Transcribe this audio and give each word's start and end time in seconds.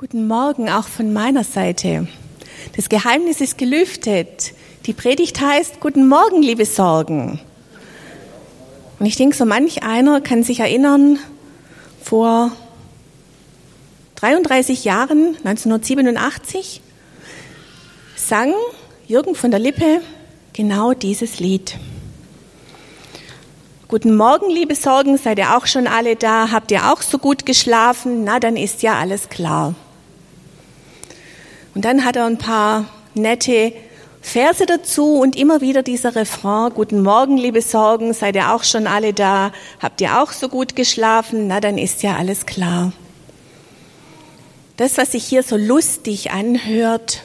Guten 0.00 0.28
Morgen 0.28 0.70
auch 0.70 0.86
von 0.86 1.12
meiner 1.12 1.42
Seite. 1.42 2.06
Das 2.76 2.88
Geheimnis 2.88 3.40
ist 3.40 3.58
gelüftet. 3.58 4.52
Die 4.86 4.92
Predigt 4.92 5.40
heißt 5.40 5.80
Guten 5.80 6.06
Morgen, 6.06 6.40
liebe 6.40 6.66
Sorgen. 6.66 7.40
Und 9.00 9.06
ich 9.06 9.16
denke, 9.16 9.36
so 9.36 9.44
manch 9.44 9.82
einer 9.82 10.20
kann 10.20 10.44
sich 10.44 10.60
erinnern, 10.60 11.18
vor 12.00 12.52
33 14.14 14.84
Jahren, 14.84 15.34
1987, 15.42 16.80
sang 18.14 18.54
Jürgen 19.08 19.34
von 19.34 19.50
der 19.50 19.58
Lippe 19.58 20.00
genau 20.52 20.92
dieses 20.92 21.40
Lied. 21.40 21.74
Guten 23.88 24.14
Morgen, 24.14 24.48
liebe 24.48 24.76
Sorgen, 24.76 25.18
seid 25.18 25.40
ihr 25.40 25.56
auch 25.56 25.66
schon 25.66 25.88
alle 25.88 26.14
da? 26.14 26.52
Habt 26.52 26.70
ihr 26.70 26.92
auch 26.92 27.02
so 27.02 27.18
gut 27.18 27.44
geschlafen? 27.44 28.22
Na, 28.22 28.38
dann 28.38 28.56
ist 28.56 28.82
ja 28.82 28.96
alles 28.96 29.28
klar. 29.28 29.74
Und 31.78 31.84
dann 31.84 32.04
hat 32.04 32.16
er 32.16 32.24
ein 32.24 32.38
paar 32.38 32.86
nette 33.14 33.72
Verse 34.20 34.66
dazu 34.66 35.20
und 35.20 35.36
immer 35.36 35.60
wieder 35.60 35.84
dieser 35.84 36.16
Refrain, 36.16 36.72
Guten 36.74 37.04
Morgen, 37.04 37.36
liebe 37.36 37.62
Sorgen, 37.62 38.12
seid 38.14 38.34
ihr 38.34 38.52
auch 38.52 38.64
schon 38.64 38.88
alle 38.88 39.12
da? 39.12 39.52
Habt 39.78 40.00
ihr 40.00 40.20
auch 40.20 40.32
so 40.32 40.48
gut 40.48 40.74
geschlafen? 40.74 41.46
Na, 41.46 41.60
dann 41.60 41.78
ist 41.78 42.02
ja 42.02 42.16
alles 42.16 42.46
klar. 42.46 42.92
Das, 44.76 44.98
was 44.98 45.12
sich 45.12 45.22
hier 45.24 45.44
so 45.44 45.56
lustig 45.56 46.32
anhört, 46.32 47.22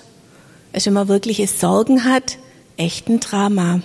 ist, 0.72 0.86
wenn 0.86 0.94
man 0.94 1.08
wirkliche 1.08 1.48
Sorgen 1.48 2.04
hat, 2.04 2.38
echt 2.78 3.10
ein 3.10 3.20
Drama 3.20 3.82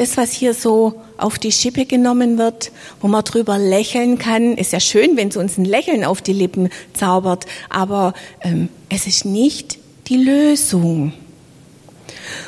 das, 0.00 0.16
was 0.16 0.32
hier 0.32 0.54
so 0.54 1.02
auf 1.20 1.38
die 1.38 1.52
Schippe 1.52 1.86
genommen 1.86 2.38
wird, 2.38 2.72
wo 3.00 3.08
man 3.08 3.24
drüber 3.24 3.58
lächeln 3.58 4.18
kann, 4.18 4.56
ist 4.56 4.72
ja 4.72 4.80
schön, 4.80 5.16
wenn 5.16 5.28
es 5.28 5.36
uns 5.36 5.58
ein 5.58 5.64
Lächeln 5.64 6.04
auf 6.04 6.22
die 6.22 6.32
Lippen 6.32 6.68
zaubert, 6.92 7.46
aber 7.68 8.14
ähm, 8.42 8.68
es 8.88 9.06
ist 9.06 9.24
nicht 9.24 9.78
die 10.08 10.16
Lösung. 10.16 11.12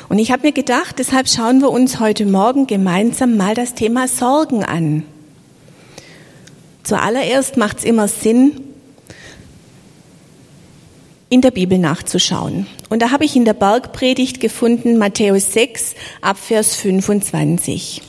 Und 0.09 0.19
ich 0.19 0.31
habe 0.31 0.43
mir 0.43 0.51
gedacht, 0.51 0.99
deshalb 0.99 1.27
schauen 1.27 1.59
wir 1.61 1.69
uns 1.69 1.99
heute 1.99 2.25
Morgen 2.25 2.67
gemeinsam 2.67 3.37
mal 3.37 3.55
das 3.55 3.73
Thema 3.73 4.07
Sorgen 4.07 4.63
an. 4.63 5.03
Zuallererst 6.83 7.57
macht 7.57 7.79
es 7.79 7.83
immer 7.83 8.07
Sinn, 8.07 8.59
in 11.29 11.41
der 11.41 11.51
Bibel 11.51 11.79
nachzuschauen. 11.79 12.67
Und 12.89 13.01
da 13.01 13.09
habe 13.09 13.25
ich 13.25 13.35
in 13.35 13.43
der 13.43 13.53
Bergpredigt 13.53 14.39
gefunden, 14.39 14.99
Matthäus 14.99 15.51
6, 15.53 15.95
Abvers 16.21 16.75
25. 16.75 18.03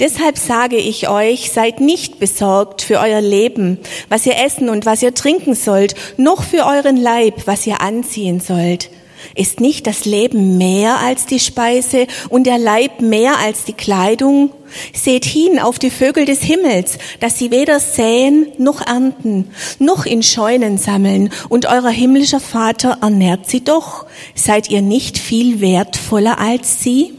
Deshalb 0.00 0.38
sage 0.38 0.76
ich 0.76 1.08
euch, 1.08 1.50
seid 1.50 1.80
nicht 1.80 2.18
besorgt 2.18 2.82
für 2.82 2.98
euer 2.98 3.20
Leben, 3.20 3.78
was 4.08 4.26
ihr 4.26 4.36
essen 4.36 4.68
und 4.68 4.86
was 4.86 5.02
ihr 5.02 5.14
trinken 5.14 5.54
sollt, 5.54 5.94
noch 6.16 6.42
für 6.42 6.66
euren 6.66 6.96
Leib, 6.96 7.46
was 7.46 7.66
ihr 7.66 7.80
anziehen 7.80 8.40
sollt. 8.40 8.90
Ist 9.34 9.60
nicht 9.60 9.86
das 9.86 10.04
Leben 10.04 10.58
mehr 10.58 10.98
als 10.98 11.26
die 11.26 11.38
Speise 11.38 12.06
und 12.28 12.46
der 12.46 12.58
Leib 12.58 13.00
mehr 13.00 13.38
als 13.38 13.64
die 13.64 13.72
Kleidung? 13.72 14.50
Seht 14.92 15.24
hin 15.24 15.58
auf 15.58 15.78
die 15.78 15.90
Vögel 15.90 16.24
des 16.24 16.42
Himmels, 16.42 16.98
dass 17.20 17.38
sie 17.38 17.50
weder 17.50 17.78
säen 17.78 18.48
noch 18.58 18.80
ernten, 18.86 19.50
noch 19.78 20.06
in 20.06 20.22
Scheunen 20.22 20.78
sammeln, 20.78 21.30
und 21.48 21.66
euer 21.66 21.90
himmlischer 21.90 22.40
Vater 22.40 22.98
ernährt 23.02 23.48
sie 23.48 23.62
doch. 23.62 24.06
Seid 24.34 24.70
ihr 24.70 24.82
nicht 24.82 25.18
viel 25.18 25.60
wertvoller 25.60 26.38
als 26.38 26.82
sie? 26.82 27.12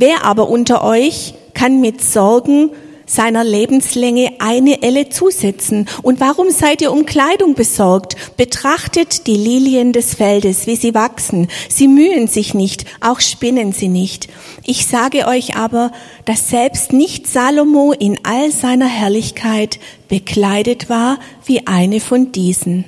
Wer 0.00 0.24
aber 0.24 0.48
unter 0.48 0.84
euch 0.84 1.34
kann 1.54 1.80
mit 1.80 2.00
Sorgen 2.00 2.70
seiner 3.04 3.42
Lebenslänge 3.42 4.34
eine 4.38 4.82
Elle 4.82 5.08
zusetzen. 5.08 5.88
Und 6.02 6.20
warum 6.20 6.50
seid 6.50 6.82
ihr 6.82 6.92
um 6.92 7.04
Kleidung 7.04 7.54
besorgt? 7.54 8.14
Betrachtet 8.36 9.26
die 9.26 9.34
Lilien 9.34 9.92
des 9.92 10.14
Feldes, 10.14 10.68
wie 10.68 10.76
sie 10.76 10.94
wachsen. 10.94 11.48
Sie 11.68 11.88
mühen 11.88 12.28
sich 12.28 12.54
nicht, 12.54 12.84
auch 13.00 13.18
spinnen 13.18 13.72
sie 13.72 13.88
nicht. 13.88 14.28
Ich 14.62 14.86
sage 14.86 15.26
euch 15.26 15.56
aber, 15.56 15.90
dass 16.26 16.48
selbst 16.48 16.92
nicht 16.92 17.26
Salomo 17.26 17.92
in 17.92 18.20
all 18.22 18.52
seiner 18.52 18.86
Herrlichkeit 18.86 19.80
bekleidet 20.08 20.88
war 20.88 21.18
wie 21.44 21.66
eine 21.66 21.98
von 21.98 22.30
diesen. 22.30 22.84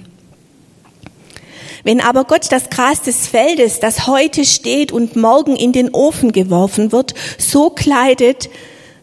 Wenn 1.85 2.01
aber 2.01 2.25
Gott 2.25 2.47
das 2.51 2.71
Gras 2.71 3.03
des 3.03 3.27
Feldes, 3.27 3.81
das 3.81 4.07
heute 4.07 4.45
steht 4.45 4.93
und 4.93 5.17
morgen 5.17 5.57
in 5.57 5.73
den 5.73 5.91
Ofen 5.95 6.33
geworfen 6.33 6.93
wird, 6.93 7.15
so 7.39 7.71
kleidet, 7.71 8.51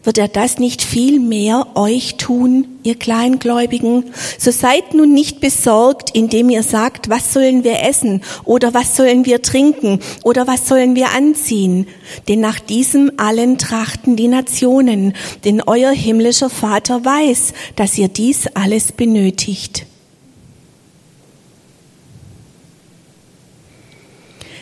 wird 0.04 0.16
er 0.16 0.28
das 0.28 0.58
nicht 0.58 0.82
viel 0.82 1.20
mehr 1.20 1.66
euch 1.74 2.14
tun, 2.16 2.78
ihr 2.82 2.94
Kleingläubigen? 2.94 4.04
So 4.38 4.50
seid 4.50 4.94
nun 4.94 5.12
nicht 5.12 5.40
besorgt, 5.40 6.14
indem 6.14 6.50
ihr 6.50 6.62
sagt, 6.62 7.10
was 7.10 7.34
sollen 7.34 7.64
wir 7.64 7.82
essen 7.82 8.22
oder 8.44 8.72
was 8.74 8.96
sollen 8.96 9.26
wir 9.26 9.42
trinken 9.42 9.98
oder 10.22 10.46
was 10.46 10.66
sollen 10.68 10.94
wir 10.94 11.10
anziehen? 11.10 11.88
Denn 12.28 12.40
nach 12.40 12.60
diesem 12.60 13.12
allen 13.18 13.58
trachten 13.58 14.16
die 14.16 14.28
Nationen, 14.28 15.14
denn 15.44 15.60
euer 15.60 15.90
himmlischer 15.90 16.48
Vater 16.48 17.04
weiß, 17.04 17.52
dass 17.76 17.98
ihr 17.98 18.08
dies 18.08 18.46
alles 18.54 18.92
benötigt. 18.92 19.87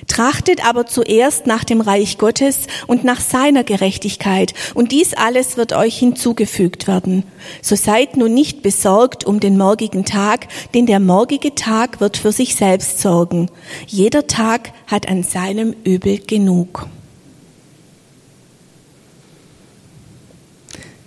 Trachtet 0.06 0.64
aber 0.64 0.86
zuerst 0.86 1.46
nach 1.46 1.64
dem 1.64 1.80
Reich 1.80 2.18
Gottes 2.18 2.68
und 2.86 3.04
nach 3.04 3.20
seiner 3.20 3.64
Gerechtigkeit, 3.64 4.54
und 4.74 4.92
dies 4.92 5.14
alles 5.14 5.56
wird 5.56 5.72
euch 5.72 5.98
hinzugefügt 5.98 6.86
werden. 6.86 7.24
So 7.60 7.76
seid 7.76 8.16
nun 8.16 8.32
nicht 8.32 8.62
besorgt 8.62 9.24
um 9.24 9.40
den 9.40 9.58
morgigen 9.58 10.04
Tag, 10.04 10.46
denn 10.74 10.86
der 10.86 11.00
morgige 11.00 11.54
Tag 11.54 12.00
wird 12.00 12.16
für 12.16 12.32
sich 12.32 12.54
selbst 12.54 13.00
sorgen. 13.00 13.50
Jeder 13.86 14.26
Tag 14.26 14.72
hat 14.86 15.08
an 15.08 15.22
seinem 15.22 15.74
Übel 15.84 16.18
genug. 16.18 16.86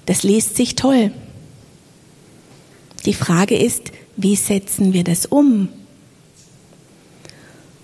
Das 0.06 0.24
liest 0.24 0.56
sich 0.56 0.76
toll. 0.76 1.12
Die 3.06 3.14
Frage 3.14 3.56
ist, 3.58 3.92
wie 4.18 4.36
setzen 4.36 4.92
wir 4.92 5.04
das 5.04 5.26
um? 5.26 5.70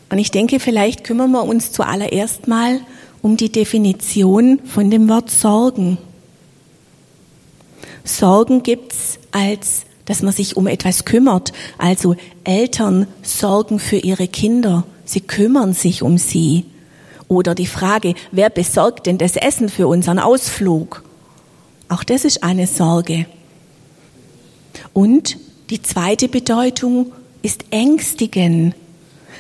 Und 0.10 0.20
ich 0.20 0.32
denke, 0.32 0.60
vielleicht 0.60 1.04
kümmern 1.04 1.32
wir 1.32 1.44
uns 1.44 1.72
zuallererst 1.72 2.48
mal 2.48 2.80
um 3.22 3.38
die 3.38 3.52
Definition 3.52 4.60
von 4.66 4.92
dem 4.92 5.10
Wort 5.10 5.32
Sorgen. 5.32 5.98
Sorgen 8.04 8.62
gibt's 8.62 9.18
als, 9.32 9.86
dass 10.06 10.22
man 10.22 10.32
sich 10.32 10.58
um 10.58 10.68
etwas 10.68 11.06
kümmert. 11.06 11.52
Also 11.80 12.16
Eltern 12.44 13.08
sorgen 13.24 13.80
für 13.80 13.98
ihre 13.98 14.28
Kinder. 14.28 14.84
Sie 15.06 15.22
kümmern 15.22 15.74
sich 15.74 16.04
um 16.04 16.20
sie. 16.20 16.66
Oder 17.28 17.56
die 17.56 17.66
Frage, 17.66 18.14
wer 18.32 18.52
besorgt 18.52 19.08
denn 19.08 19.18
das 19.18 19.36
Essen 19.36 19.70
für 19.70 19.88
unseren 19.88 20.20
Ausflug? 20.20 21.04
Auch 21.90 22.04
das 22.04 22.26
ist 22.26 22.44
eine 22.44 22.68
Sorge. 22.68 23.26
Und 24.94 25.38
die 25.72 25.82
zweite 25.82 26.28
Bedeutung 26.28 27.12
ist 27.42 27.66
ängstigen 27.72 28.76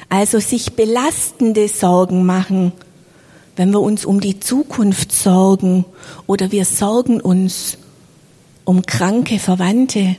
also 0.10 0.40
sich 0.40 0.74
belastende 0.74 1.68
Sorgen 1.68 2.26
machen, 2.26 2.72
wenn 3.56 3.72
wir 3.72 3.82
uns 3.82 4.06
um 4.06 4.20
die 4.20 4.40
Zukunft 4.40 5.12
sorgen 5.12 5.86
oder 6.28 6.52
wir 6.52 6.66
sorgen 6.66 7.22
uns 7.22 7.78
um 8.66 8.86
kranke 8.86 9.40
Verwandte. 9.40 10.18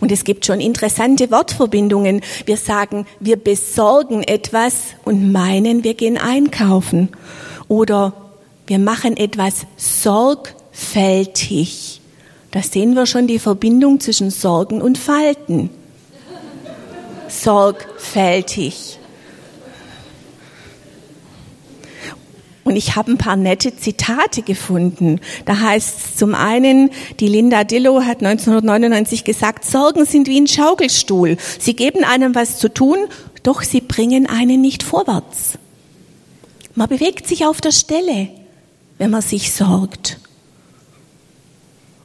Und 0.00 0.12
es 0.12 0.24
gibt 0.24 0.46
schon 0.46 0.60
interessante 0.60 1.30
Wortverbindungen. 1.30 2.22
Wir 2.46 2.56
sagen, 2.56 3.06
wir 3.20 3.36
besorgen 3.36 4.22
etwas 4.22 4.76
und 5.04 5.32
meinen, 5.32 5.84
wir 5.84 5.94
gehen 5.94 6.16
einkaufen. 6.16 7.10
Oder 7.68 8.14
wir 8.66 8.78
machen 8.78 9.16
etwas 9.16 9.66
sorgfältig. 9.76 12.00
Da 12.50 12.62
sehen 12.62 12.94
wir 12.94 13.06
schon 13.06 13.26
die 13.26 13.38
Verbindung 13.38 14.00
zwischen 14.00 14.30
Sorgen 14.30 14.80
und 14.80 14.96
Falten 14.96 15.70
sorgfältig. 17.42 18.98
Und 22.64 22.76
ich 22.76 22.96
habe 22.96 23.12
ein 23.12 23.18
paar 23.18 23.36
nette 23.36 23.76
Zitate 23.76 24.40
gefunden. 24.40 25.20
Da 25.44 25.60
heißt 25.60 25.98
es 25.98 26.16
zum 26.16 26.34
einen, 26.34 26.90
die 27.20 27.28
Linda 27.28 27.62
Dillo 27.62 28.02
hat 28.02 28.24
1999 28.24 29.24
gesagt, 29.24 29.66
Sorgen 29.66 30.06
sind 30.06 30.28
wie 30.28 30.40
ein 30.40 30.46
Schaukelstuhl. 30.46 31.36
Sie 31.58 31.76
geben 31.76 32.04
einem 32.04 32.34
was 32.34 32.58
zu 32.58 32.72
tun, 32.72 32.96
doch 33.42 33.62
sie 33.62 33.82
bringen 33.82 34.26
einen 34.26 34.62
nicht 34.62 34.82
vorwärts. 34.82 35.58
Man 36.74 36.88
bewegt 36.88 37.28
sich 37.28 37.44
auf 37.44 37.60
der 37.60 37.72
Stelle, 37.72 38.28
wenn 38.96 39.10
man 39.10 39.22
sich 39.22 39.52
sorgt. 39.52 40.18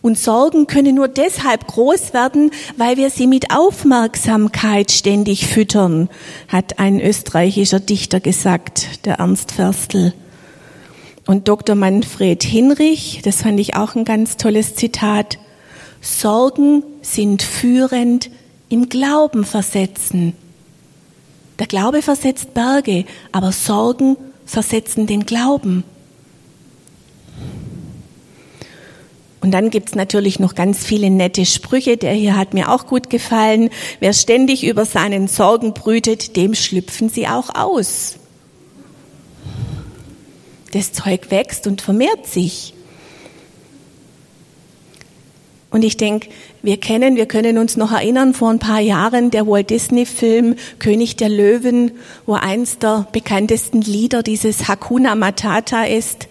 Und 0.01 0.17
Sorgen 0.17 0.65
können 0.67 0.95
nur 0.95 1.09
deshalb 1.09 1.67
groß 1.67 2.13
werden, 2.13 2.51
weil 2.77 2.95
wir 2.95 3.09
sie 3.09 3.27
mit 3.27 3.51
Aufmerksamkeit 3.51 4.91
ständig 4.91 5.45
füttern, 5.47 6.09
hat 6.47 6.79
ein 6.79 7.01
österreichischer 7.01 7.81
Dichter 7.81 8.21
gesagt, 8.21 9.05
der 9.05 9.15
Ernst 9.15 9.51
Ferstl. 9.51 10.13
Und 11.25 11.47
Dr. 11.47 11.75
Manfred 11.75 12.43
Hinrich, 12.43 13.21
das 13.23 13.41
fand 13.41 13.59
ich 13.59 13.75
auch 13.75 13.95
ein 13.95 14.05
ganz 14.05 14.37
tolles 14.37 14.75
Zitat, 14.75 15.37
Sorgen 16.01 16.83
sind 17.01 17.43
führend 17.43 18.29
im 18.69 18.87
Glauben 18.87 19.43
versetzen. 19.43 20.33
Der 21.59 21.67
Glaube 21.67 22.01
versetzt 22.01 22.53
Berge, 22.53 23.03
aber 23.33 23.51
Sorgen 23.51 24.15
versetzen 24.45 25.07
den 25.07 25.25
Glauben. 25.25 25.83
Und 29.41 29.51
dann 29.51 29.69
gibt's 29.69 29.95
natürlich 29.95 30.39
noch 30.39 30.53
ganz 30.53 30.85
viele 30.85 31.09
nette 31.09 31.45
Sprüche. 31.45 31.97
Der 31.97 32.13
hier 32.13 32.35
hat 32.35 32.53
mir 32.53 32.71
auch 32.71 32.87
gut 32.87 33.09
gefallen. 33.09 33.69
Wer 33.99 34.13
ständig 34.13 34.65
über 34.65 34.85
seinen 34.85 35.27
Sorgen 35.27 35.73
brütet, 35.73 36.35
dem 36.35 36.55
schlüpfen 36.55 37.09
sie 37.09 37.27
auch 37.27 37.55
aus. 37.55 38.15
Das 40.71 40.91
Zeug 40.91 41.31
wächst 41.31 41.67
und 41.67 41.81
vermehrt 41.81 42.27
sich. 42.27 42.73
Und 45.71 45.83
ich 45.83 45.97
denke, 45.97 46.29
wir 46.63 46.77
kennen, 46.77 47.15
wir 47.15 47.27
können 47.27 47.59
uns 47.59 47.77
noch 47.77 47.91
erinnern, 47.91 48.33
vor 48.33 48.49
ein 48.49 48.59
paar 48.59 48.79
Jahren 48.79 49.29
der 49.29 49.47
Walt 49.47 49.69
Disney-Film 49.69 50.55
König 50.79 51.15
der 51.15 51.29
Löwen, 51.29 51.91
wo 52.25 52.33
eins 52.33 52.79
der 52.79 53.07
bekanntesten 53.11 53.81
Lieder 53.81 54.23
dieses 54.23 54.67
Hakuna 54.67 55.13
Matata 55.13 55.83
ist. 55.83 56.27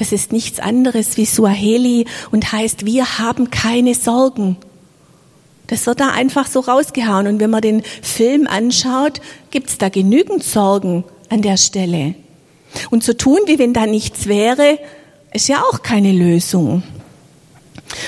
Das 0.00 0.12
ist 0.12 0.32
nichts 0.32 0.58
anderes 0.60 1.18
wie 1.18 1.26
Suaheli 1.26 2.06
und 2.30 2.52
heißt, 2.52 2.86
wir 2.86 3.18
haben 3.18 3.50
keine 3.50 3.94
Sorgen. 3.94 4.56
Das 5.66 5.86
wird 5.86 6.00
da 6.00 6.08
einfach 6.08 6.46
so 6.46 6.60
rausgehauen. 6.60 7.26
Und 7.26 7.38
wenn 7.38 7.50
man 7.50 7.60
den 7.60 7.82
Film 8.00 8.46
anschaut, 8.46 9.20
gibt's 9.50 9.76
da 9.76 9.90
genügend 9.90 10.42
Sorgen 10.42 11.04
an 11.28 11.42
der 11.42 11.58
Stelle. 11.58 12.14
Und 12.88 13.04
zu 13.04 13.14
tun, 13.14 13.40
wie 13.44 13.58
wenn 13.58 13.74
da 13.74 13.84
nichts 13.84 14.26
wäre, 14.26 14.78
ist 15.34 15.48
ja 15.48 15.62
auch 15.70 15.82
keine 15.82 16.12
Lösung. 16.12 16.82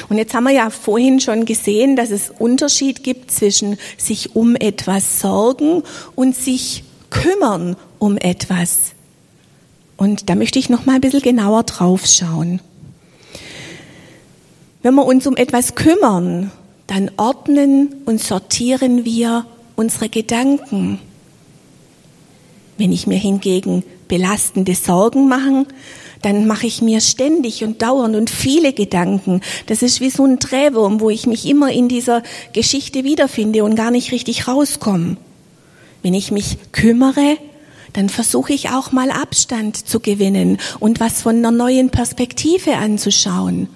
Und 0.08 0.16
jetzt 0.16 0.32
haben 0.32 0.44
wir 0.44 0.52
ja 0.52 0.70
vorhin 0.70 1.20
schon 1.20 1.44
gesehen, 1.44 1.94
dass 1.94 2.10
es 2.10 2.30
Unterschied 2.30 3.04
gibt 3.04 3.30
zwischen 3.30 3.76
sich 3.98 4.34
um 4.34 4.56
etwas 4.56 5.20
sorgen 5.20 5.82
und 6.14 6.34
sich 6.34 6.84
kümmern 7.10 7.76
um 7.98 8.16
etwas. 8.16 8.94
Und 10.02 10.28
da 10.28 10.34
möchte 10.34 10.58
ich 10.58 10.68
noch 10.68 10.84
mal 10.84 10.96
ein 10.96 11.00
bisschen 11.00 11.22
genauer 11.22 11.62
drauf 11.62 12.06
schauen. 12.06 12.58
Wenn 14.82 14.96
wir 14.96 15.06
uns 15.06 15.28
um 15.28 15.36
etwas 15.36 15.76
kümmern, 15.76 16.50
dann 16.88 17.08
ordnen 17.18 17.94
und 18.04 18.20
sortieren 18.20 19.04
wir 19.04 19.46
unsere 19.76 20.08
Gedanken. 20.08 20.98
Wenn 22.78 22.90
ich 22.90 23.06
mir 23.06 23.16
hingegen 23.16 23.84
belastende 24.08 24.74
Sorgen 24.74 25.28
mache, 25.28 25.66
dann 26.20 26.48
mache 26.48 26.66
ich 26.66 26.82
mir 26.82 27.00
ständig 27.00 27.62
und 27.62 27.80
dauernd 27.80 28.16
und 28.16 28.28
viele 28.28 28.72
Gedanken. 28.72 29.40
Das 29.66 29.82
ist 29.82 30.00
wie 30.00 30.10
so 30.10 30.24
ein 30.24 30.40
Drehwurm, 30.40 30.98
wo 30.98 31.10
ich 31.10 31.28
mich 31.28 31.46
immer 31.46 31.70
in 31.70 31.86
dieser 31.86 32.24
Geschichte 32.52 33.04
wiederfinde 33.04 33.62
und 33.62 33.76
gar 33.76 33.92
nicht 33.92 34.10
richtig 34.10 34.48
rauskomme. 34.48 35.16
Wenn 36.02 36.14
ich 36.14 36.32
mich 36.32 36.56
kümmere, 36.72 37.38
dann 37.92 38.08
versuche 38.08 38.52
ich 38.52 38.70
auch 38.70 38.92
mal 38.92 39.10
Abstand 39.10 39.88
zu 39.88 40.00
gewinnen 40.00 40.58
und 40.80 41.00
was 41.00 41.22
von 41.22 41.36
einer 41.36 41.50
neuen 41.50 41.90
Perspektive 41.90 42.76
anzuschauen. 42.76 43.68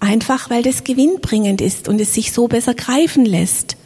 Einfach 0.00 0.50
weil 0.50 0.62
das 0.62 0.84
gewinnbringend 0.84 1.60
ist 1.60 1.88
und 1.88 2.00
es 2.00 2.14
sich 2.14 2.32
so 2.32 2.48
besser 2.48 2.74
greifen 2.74 3.24
lässt. 3.24 3.76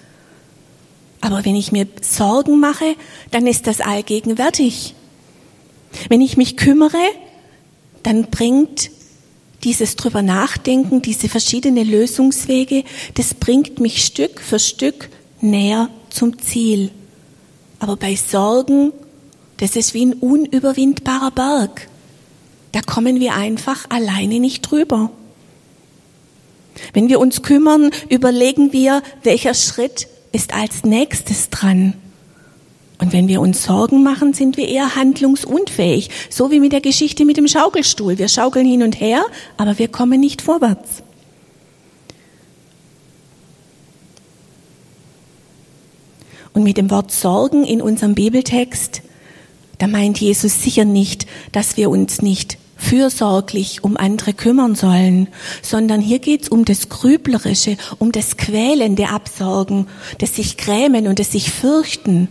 Aber 1.20 1.44
wenn 1.44 1.54
ich 1.54 1.70
mir 1.70 1.86
Sorgen 2.00 2.60
mache, 2.60 2.96
dann 3.30 3.46
ist 3.46 3.66
das 3.66 3.80
allgegenwärtig. 3.80 4.94
Wenn 6.08 6.20
ich 6.20 6.36
mich 6.36 6.56
kümmere, 6.56 6.98
dann 8.02 8.30
bringt 8.30 8.90
dieses 9.64 9.96
drüber 9.96 10.22
nachdenken, 10.22 11.02
diese 11.02 11.28
verschiedenen 11.28 11.86
Lösungswege, 11.86 12.84
das 13.14 13.34
bringt 13.34 13.78
mich 13.78 14.04
Stück 14.04 14.40
für 14.40 14.58
Stück 14.58 15.10
näher 15.40 15.90
zum 16.08 16.38
Ziel. 16.38 16.90
Aber 17.78 17.96
bei 17.96 18.16
Sorgen, 18.16 18.92
das 19.60 19.76
ist 19.76 19.92
wie 19.92 20.06
ein 20.06 20.14
unüberwindbarer 20.14 21.30
Berg. 21.30 21.88
Da 22.72 22.80
kommen 22.80 23.20
wir 23.20 23.34
einfach 23.34 23.84
alleine 23.90 24.40
nicht 24.40 24.62
drüber. 24.62 25.10
Wenn 26.94 27.08
wir 27.08 27.20
uns 27.20 27.42
kümmern, 27.42 27.90
überlegen 28.08 28.72
wir, 28.72 29.02
welcher 29.22 29.54
Schritt 29.54 30.08
ist 30.32 30.54
als 30.54 30.84
nächstes 30.84 31.50
dran. 31.50 31.94
Und 32.98 33.12
wenn 33.12 33.28
wir 33.28 33.40
uns 33.40 33.64
Sorgen 33.64 34.02
machen, 34.02 34.32
sind 34.32 34.56
wir 34.56 34.68
eher 34.68 34.94
handlungsunfähig. 34.94 36.10
So 36.30 36.50
wie 36.50 36.60
mit 36.60 36.72
der 36.72 36.80
Geschichte 36.80 37.24
mit 37.24 37.36
dem 37.36 37.48
Schaukelstuhl. 37.48 38.18
Wir 38.18 38.28
schaukeln 38.28 38.66
hin 38.66 38.82
und 38.82 38.98
her, 39.00 39.24
aber 39.58 39.78
wir 39.78 39.88
kommen 39.88 40.20
nicht 40.20 40.40
vorwärts. 40.42 41.02
Und 46.52 46.62
mit 46.62 46.78
dem 46.78 46.90
Wort 46.90 47.12
Sorgen 47.12 47.64
in 47.64 47.80
unserem 47.80 48.14
Bibeltext, 48.14 49.02
da 49.80 49.86
meint 49.86 50.20
Jesus 50.20 50.62
sicher 50.62 50.84
nicht, 50.84 51.26
dass 51.52 51.78
wir 51.78 51.88
uns 51.88 52.20
nicht 52.20 52.58
fürsorglich 52.76 53.82
um 53.82 53.96
andere 53.96 54.34
kümmern 54.34 54.74
sollen, 54.74 55.28
sondern 55.62 56.02
hier 56.02 56.18
geht's 56.18 56.50
um 56.50 56.66
das 56.66 56.90
Grüblerische, 56.90 57.78
um 57.98 58.12
das 58.12 58.36
quälende 58.36 59.08
Absorgen, 59.08 59.86
das 60.18 60.36
sich 60.36 60.58
grämen 60.58 61.06
und 61.06 61.18
das 61.18 61.32
sich 61.32 61.50
fürchten. 61.50 62.28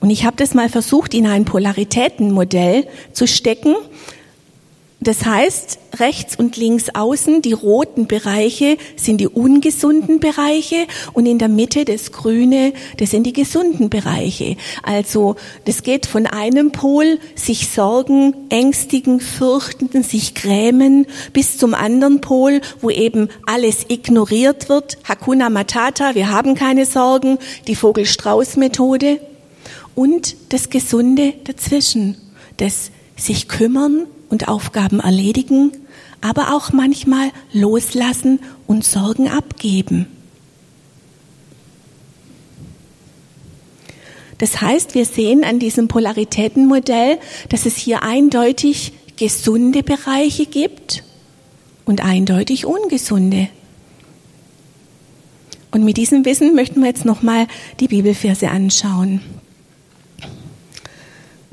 Und 0.00 0.10
ich 0.10 0.26
habe 0.26 0.36
das 0.36 0.52
mal 0.52 0.68
versucht, 0.68 1.14
in 1.14 1.26
ein 1.26 1.46
Polaritätenmodell 1.46 2.86
zu 3.14 3.26
stecken. 3.26 3.74
Das 5.02 5.24
heißt, 5.24 5.78
rechts 5.98 6.36
und 6.36 6.58
links 6.58 6.90
außen, 6.92 7.40
die 7.40 7.54
roten 7.54 8.06
Bereiche 8.06 8.76
sind 8.96 9.18
die 9.18 9.28
ungesunden 9.28 10.20
Bereiche 10.20 10.86
und 11.14 11.24
in 11.24 11.38
der 11.38 11.48
Mitte 11.48 11.86
das 11.86 12.12
Grüne, 12.12 12.74
das 12.98 13.10
sind 13.10 13.24
die 13.24 13.32
gesunden 13.32 13.88
Bereiche. 13.88 14.56
Also 14.82 15.36
das 15.64 15.82
geht 15.82 16.04
von 16.04 16.26
einem 16.26 16.70
Pol, 16.70 17.18
sich 17.34 17.70
sorgen, 17.70 18.34
ängstigen, 18.50 19.20
fürchten, 19.20 20.02
sich 20.02 20.34
grämen, 20.34 21.06
bis 21.32 21.56
zum 21.56 21.72
anderen 21.72 22.20
Pol, 22.20 22.60
wo 22.82 22.90
eben 22.90 23.30
alles 23.46 23.86
ignoriert 23.88 24.68
wird. 24.68 24.98
Hakuna 25.08 25.48
Matata, 25.48 26.14
wir 26.14 26.28
haben 26.30 26.54
keine 26.54 26.84
Sorgen, 26.84 27.38
die 27.68 27.74
Vogel-Strauß-Methode 27.74 29.18
und 29.94 30.36
das 30.50 30.68
Gesunde 30.68 31.32
dazwischen, 31.44 32.18
das 32.58 32.90
sich 33.16 33.48
kümmern 33.48 34.06
und 34.30 34.48
Aufgaben 34.48 35.00
erledigen, 35.00 35.72
aber 36.20 36.54
auch 36.54 36.72
manchmal 36.72 37.30
loslassen 37.52 38.40
und 38.66 38.84
Sorgen 38.84 39.28
abgeben. 39.28 40.06
Das 44.38 44.62
heißt, 44.62 44.94
wir 44.94 45.04
sehen 45.04 45.44
an 45.44 45.58
diesem 45.58 45.86
Polaritätenmodell, 45.88 47.18
dass 47.50 47.66
es 47.66 47.76
hier 47.76 48.02
eindeutig 48.02 48.94
gesunde 49.18 49.82
Bereiche 49.82 50.46
gibt 50.46 51.04
und 51.84 52.02
eindeutig 52.02 52.64
ungesunde. 52.64 53.48
Und 55.72 55.84
mit 55.84 55.98
diesem 55.98 56.24
Wissen 56.24 56.54
möchten 56.54 56.80
wir 56.80 56.88
jetzt 56.88 57.04
nochmal 57.04 57.46
die 57.80 57.88
Bibelverse 57.88 58.48
anschauen. 58.48 59.20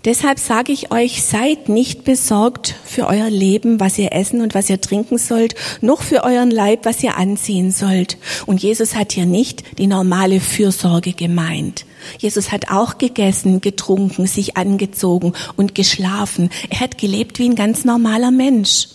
Deshalb 0.08 0.40
sage 0.40 0.72
ich 0.72 0.90
euch, 0.90 1.22
seid 1.22 1.68
nicht 1.68 2.06
besorgt 2.06 2.76
für 2.86 3.08
euer 3.08 3.30
Leben, 3.30 3.82
was 3.82 3.98
ihr 3.98 4.14
essen 4.14 4.40
und 4.40 4.56
was 4.56 4.70
ihr 4.70 4.80
trinken 4.80 5.18
sollt, 5.18 5.54
noch 5.82 6.02
für 6.02 6.24
euren 6.24 6.50
Leib, 6.50 6.86
was 6.86 7.04
ihr 7.04 7.18
anziehen 7.18 7.72
sollt. 7.72 8.18
Und 8.46 8.64
Jesus 8.64 8.96
hat 8.96 9.12
hier 9.12 9.26
nicht 9.26 9.78
die 9.78 9.86
normale 9.86 10.40
Fürsorge 10.40 11.12
gemeint. 11.12 11.86
Jesus 12.20 12.54
hat 12.54 12.72
auch 12.72 13.00
gegessen, 13.00 13.60
getrunken, 13.60 14.28
sich 14.28 14.56
angezogen 14.56 15.34
und 15.58 15.76
geschlafen. 15.76 16.52
Er 16.70 16.80
hat 16.80 16.98
gelebt 16.98 17.38
wie 17.38 17.50
ein 17.50 17.56
ganz 17.56 17.84
normaler 17.84 18.32
Mensch. 18.32 18.88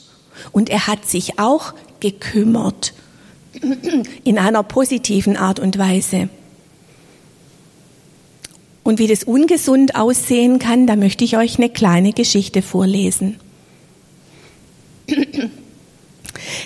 Und 0.51 0.71
er 0.71 0.87
hat 0.87 1.05
sich 1.05 1.39
auch 1.39 1.75
gekümmert 2.01 2.95
in 4.25 4.39
einer 4.39 4.63
positiven 4.63 5.37
Art 5.37 5.61
und 5.61 5.77
Weise. 5.77 6.31
Und 8.83 8.99
wie 8.99 9.07
das 9.07 9.25
ungesund 9.25 9.95
aussehen 9.95 10.59
kann, 10.59 10.87
da 10.87 10.97
möchte 10.97 11.25
ich 11.25 11.37
euch 11.37 11.59
eine 11.59 11.71
kleine 11.71 12.13
Geschichte 12.13 12.63
vorlesen. 12.63 13.39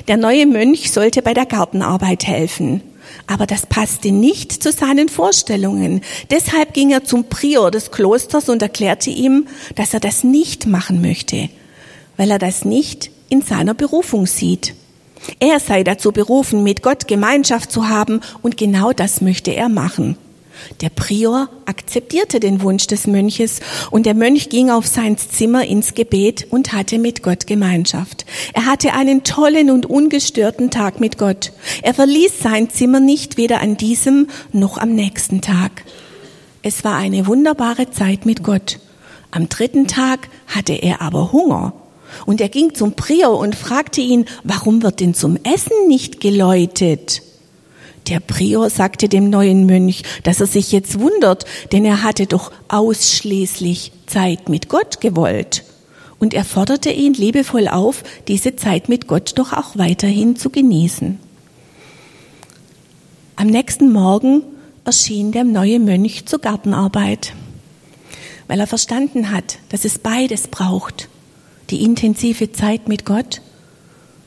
Der 0.08 0.16
neue 0.16 0.46
Mönch 0.46 0.90
sollte 0.90 1.22
bei 1.22 1.34
der 1.34 1.46
Gartenarbeit 1.46 2.26
helfen. 2.26 2.80
Aber 3.26 3.46
das 3.46 3.66
passte 3.66 4.12
nicht 4.12 4.62
zu 4.62 4.72
seinen 4.72 5.08
Vorstellungen. 5.08 6.00
Deshalb 6.30 6.74
ging 6.74 6.90
er 6.90 7.04
zum 7.04 7.24
Prior 7.24 7.70
des 7.70 7.90
Klosters 7.90 8.48
und 8.48 8.62
erklärte 8.62 9.10
ihm, 9.10 9.46
dass 9.74 9.94
er 9.94 10.00
das 10.00 10.24
nicht 10.24 10.66
machen 10.66 11.00
möchte, 11.00 11.48
weil 12.16 12.30
er 12.30 12.38
das 12.38 12.64
nicht 12.64 13.10
in 13.28 13.42
seiner 13.42 13.74
Berufung 13.74 14.26
sieht. 14.26 14.74
Er 15.40 15.58
sei 15.60 15.82
dazu 15.82 16.12
berufen, 16.12 16.62
mit 16.62 16.82
Gott 16.82 17.08
Gemeinschaft 17.08 17.72
zu 17.72 17.88
haben 17.88 18.20
und 18.42 18.56
genau 18.56 18.92
das 18.92 19.20
möchte 19.20 19.50
er 19.52 19.68
machen. 19.68 20.16
Der 20.80 20.90
Prior 20.90 21.48
akzeptierte 21.64 22.40
den 22.40 22.62
Wunsch 22.62 22.86
des 22.86 23.06
Mönches 23.06 23.60
und 23.90 24.06
der 24.06 24.14
Mönch 24.14 24.48
ging 24.48 24.70
auf 24.70 24.86
sein 24.86 25.16
Zimmer 25.18 25.64
ins 25.64 25.94
Gebet 25.94 26.46
und 26.50 26.72
hatte 26.72 26.98
mit 26.98 27.22
Gott 27.22 27.46
Gemeinschaft. 27.46 28.26
Er 28.52 28.66
hatte 28.66 28.92
einen 28.92 29.24
tollen 29.24 29.70
und 29.70 29.86
ungestörten 29.86 30.70
Tag 30.70 31.00
mit 31.00 31.18
Gott. 31.18 31.52
Er 31.82 31.94
verließ 31.94 32.40
sein 32.40 32.70
Zimmer 32.70 33.00
nicht 33.00 33.36
weder 33.36 33.60
an 33.60 33.76
diesem 33.76 34.28
noch 34.52 34.78
am 34.78 34.94
nächsten 34.94 35.40
Tag. 35.40 35.84
Es 36.62 36.84
war 36.84 36.96
eine 36.96 37.26
wunderbare 37.26 37.90
Zeit 37.90 38.26
mit 38.26 38.42
Gott. 38.42 38.80
Am 39.30 39.48
dritten 39.48 39.86
Tag 39.86 40.28
hatte 40.46 40.72
er 40.72 41.00
aber 41.00 41.32
Hunger. 41.32 41.74
Und 42.24 42.40
er 42.40 42.48
ging 42.48 42.74
zum 42.74 42.94
Prior 42.94 43.38
und 43.38 43.54
fragte 43.54 44.00
ihn, 44.00 44.26
warum 44.44 44.82
wird 44.82 45.00
denn 45.00 45.14
zum 45.14 45.36
Essen 45.44 45.88
nicht 45.88 46.20
geläutet? 46.20 47.22
Der 48.08 48.20
Prior 48.20 48.70
sagte 48.70 49.08
dem 49.08 49.30
neuen 49.30 49.66
Mönch, 49.66 50.02
dass 50.22 50.40
er 50.40 50.46
sich 50.46 50.70
jetzt 50.70 51.00
wundert, 51.00 51.44
denn 51.72 51.84
er 51.84 52.04
hatte 52.04 52.26
doch 52.26 52.52
ausschließlich 52.68 53.92
Zeit 54.06 54.48
mit 54.48 54.68
Gott 54.68 55.00
gewollt. 55.00 55.64
Und 56.18 56.32
er 56.32 56.44
forderte 56.44 56.90
ihn 56.90 57.14
liebevoll 57.14 57.68
auf, 57.68 58.04
diese 58.28 58.56
Zeit 58.56 58.88
mit 58.88 59.08
Gott 59.08 59.32
doch 59.36 59.52
auch 59.52 59.76
weiterhin 59.76 60.36
zu 60.36 60.50
genießen. 60.50 61.18
Am 63.34 63.48
nächsten 63.48 63.92
Morgen 63.92 64.42
erschien 64.84 65.32
der 65.32 65.44
neue 65.44 65.80
Mönch 65.80 66.26
zur 66.26 66.38
Gartenarbeit, 66.38 67.34
weil 68.46 68.60
er 68.60 68.66
verstanden 68.66 69.32
hat, 69.32 69.58
dass 69.68 69.84
es 69.84 69.98
beides 69.98 70.46
braucht, 70.48 71.08
die 71.70 71.82
intensive 71.82 72.52
Zeit 72.52 72.88
mit 72.88 73.04
Gott 73.04 73.42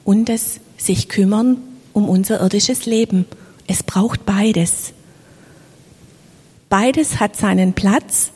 und 0.04 0.28
das 0.28 0.60
sich 0.78 1.08
kümmern 1.08 1.58
um 1.94 2.08
unser 2.08 2.42
irdisches 2.42 2.86
Leben 2.86 3.26
es 3.70 3.84
braucht 3.84 4.26
beides. 4.26 4.94
Beides 6.70 7.20
hat 7.20 7.36
seinen 7.36 7.74
Platz 7.74 8.32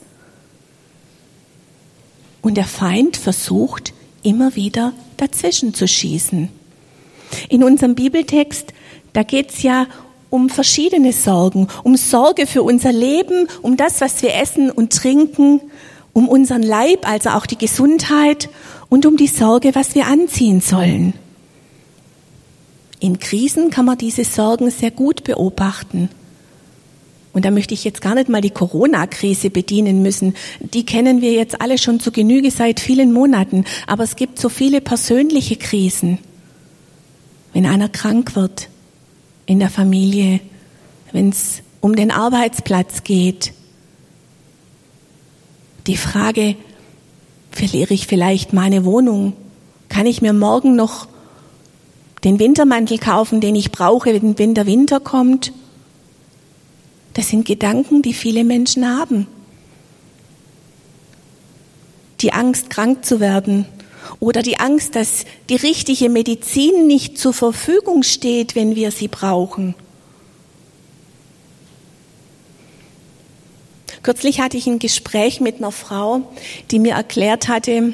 und 2.41 2.55
der 2.55 2.65
Feind 2.65 3.17
versucht 3.17 3.93
immer 4.21 4.55
wieder 4.55 4.93
dazwischen 5.17 5.73
zu 5.73 5.87
schießen. 5.87 6.49
In 7.49 7.63
unserem 7.63 7.95
Bibeltext, 7.95 8.73
da 9.13 9.23
geht's 9.23 9.63
ja 9.63 9.87
um 10.29 10.49
verschiedene 10.49 11.13
Sorgen, 11.13 11.67
um 11.83 11.95
Sorge 11.97 12.45
für 12.45 12.61
unser 12.61 12.91
Leben, 12.91 13.47
um 13.61 13.75
das, 13.75 14.01
was 14.01 14.21
wir 14.21 14.35
essen 14.35 14.69
und 14.69 14.93
trinken, 14.93 15.61
um 16.13 16.29
unseren 16.29 16.63
Leib, 16.63 17.07
also 17.07 17.31
auch 17.31 17.47
die 17.47 17.57
Gesundheit 17.57 18.49
und 18.89 19.07
um 19.07 19.17
die 19.17 19.27
Sorge, 19.27 19.73
was 19.73 19.95
wir 19.95 20.05
anziehen 20.05 20.61
sollen. 20.61 21.13
In 23.03 23.19
Krisen 23.19 23.69
kann 23.69 23.83
man 23.83 23.97
diese 23.97 24.23
Sorgen 24.23 24.71
sehr 24.71 24.89
gut 24.89 25.25
beobachten. 25.25 26.07
Und 27.33 27.43
da 27.43 27.51
möchte 27.51 27.73
ich 27.73 27.83
jetzt 27.83 27.99
gar 27.99 28.15
nicht 28.15 28.29
mal 28.29 28.39
die 28.39 28.49
Corona-Krise 28.49 29.49
bedienen 29.49 30.01
müssen. 30.01 30.35
Die 30.61 30.85
kennen 30.85 31.19
wir 31.19 31.33
jetzt 31.33 31.59
alle 31.59 31.77
schon 31.77 31.99
zu 31.99 32.13
Genüge 32.13 32.49
seit 32.49 32.79
vielen 32.79 33.11
Monaten. 33.11 33.65
Aber 33.87 34.05
es 34.05 34.15
gibt 34.15 34.39
so 34.39 34.47
viele 34.47 34.79
persönliche 34.79 35.57
Krisen. 35.57 36.17
Wenn 37.51 37.65
einer 37.65 37.89
krank 37.89 38.37
wird 38.37 38.69
in 39.47 39.59
der 39.59 39.69
Familie, 39.69 40.39
wenn 41.11 41.27
es 41.27 41.61
um 41.81 41.97
den 41.97 42.09
Arbeitsplatz 42.09 43.03
geht. 43.03 43.51
Die 45.87 45.97
Frage, 45.97 46.55
verliere 47.51 47.93
ich 47.95 48.07
vielleicht 48.07 48.53
meine 48.53 48.85
Wohnung? 48.85 49.33
Kann 49.89 50.05
ich 50.05 50.21
mir 50.21 50.31
morgen 50.31 50.77
noch 50.77 51.09
den 52.23 52.39
Wintermantel 52.39 52.97
kaufen, 52.97 53.41
den 53.41 53.55
ich 53.55 53.71
brauche, 53.71 54.21
wenn 54.37 54.53
der 54.53 54.65
Winter 54.65 54.99
kommt. 54.99 55.51
Das 57.13 57.29
sind 57.29 57.45
Gedanken, 57.45 58.01
die 58.01 58.13
viele 58.13 58.43
Menschen 58.43 58.87
haben. 58.87 59.27
Die 62.21 62.33
Angst, 62.33 62.69
krank 62.69 63.05
zu 63.05 63.19
werden 63.19 63.65
oder 64.19 64.41
die 64.41 64.59
Angst, 64.59 64.95
dass 64.95 65.25
die 65.49 65.55
richtige 65.55 66.09
Medizin 66.09 66.87
nicht 66.87 67.17
zur 67.17 67.33
Verfügung 67.33 68.03
steht, 68.03 68.55
wenn 68.55 68.75
wir 68.75 68.91
sie 68.91 69.09
brauchen. 69.09 69.75
Kürzlich 74.01 74.41
hatte 74.41 74.57
ich 74.57 74.67
ein 74.67 74.79
Gespräch 74.79 75.39
mit 75.39 75.57
einer 75.57 75.71
Frau, 75.71 76.23
die 76.71 76.79
mir 76.79 76.93
erklärt 76.93 77.47
hatte, 77.47 77.93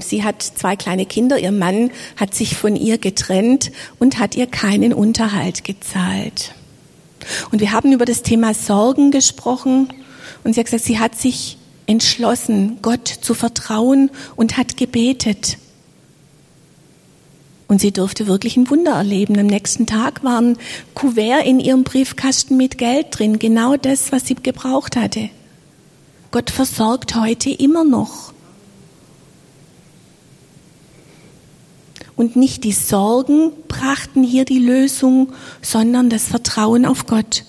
sie 0.00 0.24
hat 0.24 0.42
zwei 0.42 0.76
kleine 0.76 1.06
Kinder, 1.06 1.38
ihr 1.38 1.52
Mann 1.52 1.90
hat 2.16 2.34
sich 2.34 2.56
von 2.56 2.76
ihr 2.76 2.98
getrennt 2.98 3.70
und 3.98 4.18
hat 4.18 4.36
ihr 4.36 4.46
keinen 4.46 4.92
Unterhalt 4.92 5.64
gezahlt. 5.64 6.54
Und 7.50 7.60
wir 7.60 7.72
haben 7.72 7.92
über 7.92 8.04
das 8.04 8.22
Thema 8.22 8.54
Sorgen 8.54 9.10
gesprochen 9.10 9.88
und 10.44 10.54
sie 10.54 10.60
hat 10.60 10.66
gesagt, 10.66 10.84
sie 10.84 10.98
hat 10.98 11.16
sich 11.16 11.58
entschlossen, 11.86 12.78
Gott 12.82 13.08
zu 13.08 13.34
vertrauen 13.34 14.10
und 14.36 14.56
hat 14.56 14.76
gebetet. 14.76 15.58
Und 17.66 17.80
sie 17.80 17.92
durfte 17.92 18.26
wirklich 18.26 18.56
ein 18.56 18.70
Wunder 18.70 18.92
erleben. 18.92 19.38
Am 19.38 19.46
nächsten 19.46 19.86
Tag 19.86 20.24
waren 20.24 20.56
Kuvert 20.94 21.44
in 21.44 21.60
ihrem 21.60 21.84
Briefkasten 21.84 22.56
mit 22.56 22.78
Geld 22.78 23.06
drin, 23.10 23.38
genau 23.38 23.76
das, 23.76 24.10
was 24.10 24.26
sie 24.26 24.34
gebraucht 24.34 24.96
hatte. 24.96 25.28
Gott 26.30 26.50
versorgt 26.50 27.14
heute 27.14 27.50
immer 27.50 27.84
noch. 27.84 28.32
Und 32.18 32.34
nicht 32.34 32.64
die 32.64 32.72
Sorgen 32.72 33.52
brachten 33.68 34.24
hier 34.24 34.44
die 34.44 34.58
Lösung, 34.58 35.32
sondern 35.62 36.10
das 36.10 36.24
Vertrauen 36.24 36.84
auf 36.84 37.06
Gott. 37.06 37.44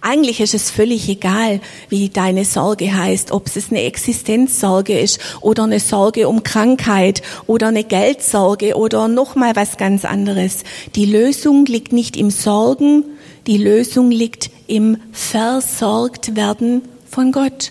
Eigentlich 0.00 0.40
ist 0.40 0.52
es 0.52 0.72
völlig 0.72 1.08
egal, 1.08 1.60
wie 1.90 2.08
deine 2.08 2.44
Sorge 2.44 2.92
heißt, 2.92 3.30
ob 3.30 3.46
es 3.46 3.70
eine 3.70 3.82
Existenzsorge 3.82 4.98
ist 4.98 5.20
oder 5.42 5.62
eine 5.62 5.78
Sorge 5.78 6.28
um 6.28 6.42
Krankheit 6.42 7.22
oder 7.46 7.68
eine 7.68 7.84
Geldsorge 7.84 8.76
oder 8.76 9.06
noch 9.06 9.36
mal 9.36 9.54
was 9.54 9.76
ganz 9.76 10.04
anderes. 10.04 10.64
Die 10.96 11.06
Lösung 11.06 11.64
liegt 11.64 11.92
nicht 11.92 12.16
im 12.16 12.30
Sorgen, 12.30 13.04
die 13.46 13.58
Lösung 13.58 14.10
liegt 14.10 14.50
im 14.66 14.96
versorgt 15.12 16.34
werden 16.34 16.82
von 17.08 17.30
Gott. 17.30 17.70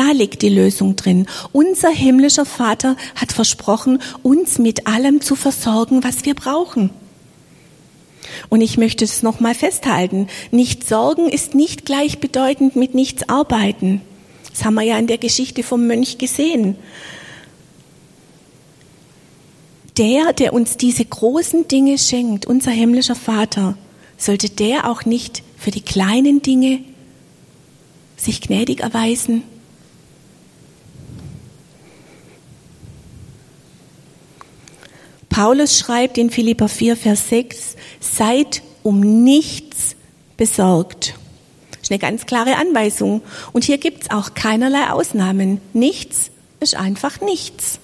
Da 0.00 0.12
liegt 0.12 0.40
die 0.40 0.48
Lösung 0.48 0.96
drin. 0.96 1.26
Unser 1.52 1.90
himmlischer 1.90 2.46
Vater 2.46 2.96
hat 3.16 3.32
versprochen, 3.32 3.98
uns 4.22 4.58
mit 4.58 4.86
allem 4.86 5.20
zu 5.20 5.36
versorgen, 5.36 6.02
was 6.02 6.24
wir 6.24 6.32
brauchen. 6.32 6.88
Und 8.48 8.62
ich 8.62 8.78
möchte 8.78 9.04
es 9.04 9.22
nochmal 9.22 9.54
festhalten. 9.54 10.28
Nicht 10.52 10.88
sorgen 10.88 11.28
ist 11.28 11.54
nicht 11.54 11.84
gleichbedeutend 11.84 12.76
mit 12.76 12.94
nichts 12.94 13.28
arbeiten. 13.28 14.00
Das 14.48 14.64
haben 14.64 14.72
wir 14.72 14.84
ja 14.84 14.98
in 14.98 15.06
der 15.06 15.18
Geschichte 15.18 15.62
vom 15.62 15.86
Mönch 15.86 16.16
gesehen. 16.16 16.76
Der, 19.98 20.32
der 20.32 20.54
uns 20.54 20.78
diese 20.78 21.04
großen 21.04 21.68
Dinge 21.68 21.98
schenkt, 21.98 22.46
unser 22.46 22.70
himmlischer 22.70 23.16
Vater, 23.16 23.76
sollte 24.16 24.48
der 24.48 24.90
auch 24.90 25.04
nicht 25.04 25.42
für 25.58 25.70
die 25.70 25.82
kleinen 25.82 26.40
Dinge 26.40 26.80
sich 28.16 28.40
gnädig 28.40 28.80
erweisen? 28.80 29.42
Paulus 35.40 35.78
schreibt 35.78 36.18
in 36.18 36.28
Philippa 36.28 36.68
4, 36.68 36.98
Vers 36.98 37.30
6, 37.30 37.76
seid 37.98 38.60
um 38.82 39.00
nichts 39.24 39.96
besorgt. 40.36 41.14
Das 41.70 41.80
ist 41.84 41.90
eine 41.90 41.98
ganz 41.98 42.26
klare 42.26 42.56
Anweisung. 42.56 43.22
Und 43.54 43.64
hier 43.64 43.78
gibt 43.78 44.02
es 44.02 44.10
auch 44.10 44.34
keinerlei 44.34 44.90
Ausnahmen. 44.90 45.62
Nichts 45.72 46.30
ist 46.60 46.76
einfach 46.76 47.22
nichts. 47.22 47.78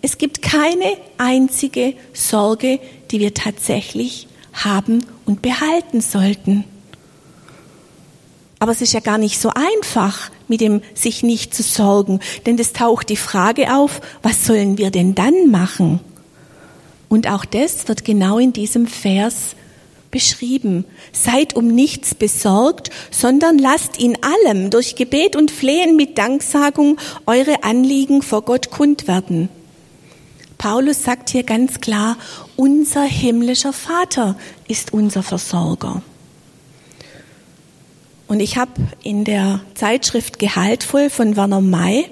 Es 0.00 0.16
gibt 0.16 0.40
keine 0.40 0.96
einzige 1.16 1.94
Sorge, 2.12 2.78
die 3.10 3.18
wir 3.18 3.34
tatsächlich 3.34 4.28
haben 4.52 5.04
und 5.26 5.42
behalten 5.42 6.00
sollten. 6.00 6.62
Aber 8.60 8.70
es 8.70 8.80
ist 8.80 8.92
ja 8.92 9.00
gar 9.00 9.18
nicht 9.18 9.40
so 9.40 9.50
einfach, 9.50 10.30
mit 10.46 10.60
dem 10.60 10.82
sich 10.94 11.24
nicht 11.24 11.52
zu 11.52 11.64
sorgen, 11.64 12.20
denn 12.46 12.56
es 12.60 12.72
taucht 12.72 13.08
die 13.08 13.16
Frage 13.16 13.74
auf, 13.74 14.00
was 14.22 14.46
sollen 14.46 14.78
wir 14.78 14.92
denn 14.92 15.16
dann 15.16 15.50
machen? 15.50 15.98
Und 17.08 17.28
auch 17.28 17.44
das 17.44 17.88
wird 17.88 18.04
genau 18.04 18.38
in 18.38 18.52
diesem 18.52 18.86
Vers 18.86 19.56
beschrieben. 20.10 20.84
Seid 21.12 21.54
um 21.54 21.68
nichts 21.68 22.14
besorgt, 22.14 22.90
sondern 23.10 23.58
lasst 23.58 24.00
in 24.00 24.16
allem 24.22 24.70
durch 24.70 24.94
Gebet 24.94 25.36
und 25.36 25.50
Flehen 25.50 25.96
mit 25.96 26.18
Danksagung 26.18 26.98
eure 27.26 27.64
Anliegen 27.64 28.22
vor 28.22 28.42
Gott 28.42 28.70
kund 28.70 29.06
werden. 29.06 29.48
Paulus 30.56 31.04
sagt 31.04 31.30
hier 31.30 31.44
ganz 31.44 31.80
klar, 31.80 32.16
unser 32.56 33.04
himmlischer 33.04 33.72
Vater 33.72 34.36
ist 34.66 34.92
unser 34.92 35.22
Versorger. 35.22 36.02
Und 38.26 38.40
ich 38.40 38.58
habe 38.58 38.72
in 39.02 39.24
der 39.24 39.60
Zeitschrift 39.74 40.38
Gehaltvoll 40.38 41.10
von 41.10 41.36
Werner 41.36 41.60
May 41.60 42.10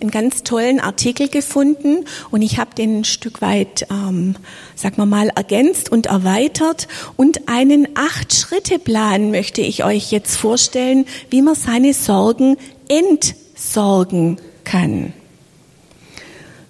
einen 0.00 0.10
ganz 0.10 0.42
tollen 0.42 0.80
Artikel 0.80 1.28
gefunden 1.28 2.04
und 2.30 2.42
ich 2.42 2.58
habe 2.58 2.74
den 2.74 3.00
ein 3.00 3.04
Stück 3.04 3.40
weit, 3.40 3.86
ähm, 3.90 4.36
sagen 4.74 4.96
wir 4.96 5.06
mal, 5.06 5.28
ergänzt 5.34 5.90
und 5.90 6.06
erweitert 6.06 6.88
und 7.16 7.48
einen 7.48 7.88
Acht-Schritte-Plan 7.94 9.30
möchte 9.30 9.60
ich 9.60 9.84
euch 9.84 10.12
jetzt 10.12 10.36
vorstellen, 10.36 11.06
wie 11.30 11.42
man 11.42 11.54
seine 11.54 11.94
Sorgen 11.94 12.56
entsorgen 12.88 14.38
kann. 14.64 15.12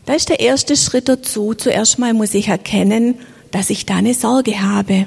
Da 0.07 0.15
ist 0.15 0.31
der 0.31 0.41
erste 0.41 0.75
Schritt 0.75 1.09
dazu. 1.09 1.53
Zuerst 1.53 1.99
mal 1.99 2.15
muss 2.15 2.33
ich 2.33 2.49
erkennen, 2.49 3.17
dass 3.51 3.69
ich 3.69 3.85
da 3.85 3.97
eine 3.97 4.15
Sorge 4.15 4.63
habe. 4.63 5.07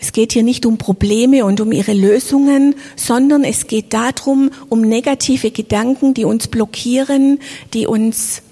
Es 0.00 0.12
geht 0.12 0.32
hier 0.32 0.42
nicht 0.42 0.64
um 0.64 0.78
Probleme 0.78 1.44
und 1.44 1.60
um 1.60 1.72
ihre 1.72 1.92
Lösungen, 1.92 2.74
sondern 2.96 3.44
es 3.44 3.66
geht 3.66 3.92
darum, 3.92 4.50
um 4.70 4.80
negative 4.80 5.50
Gedanken, 5.50 6.14
die 6.14 6.24
uns 6.24 6.48
blockieren, 6.48 7.38
die 7.74 7.86
uns 7.86 8.42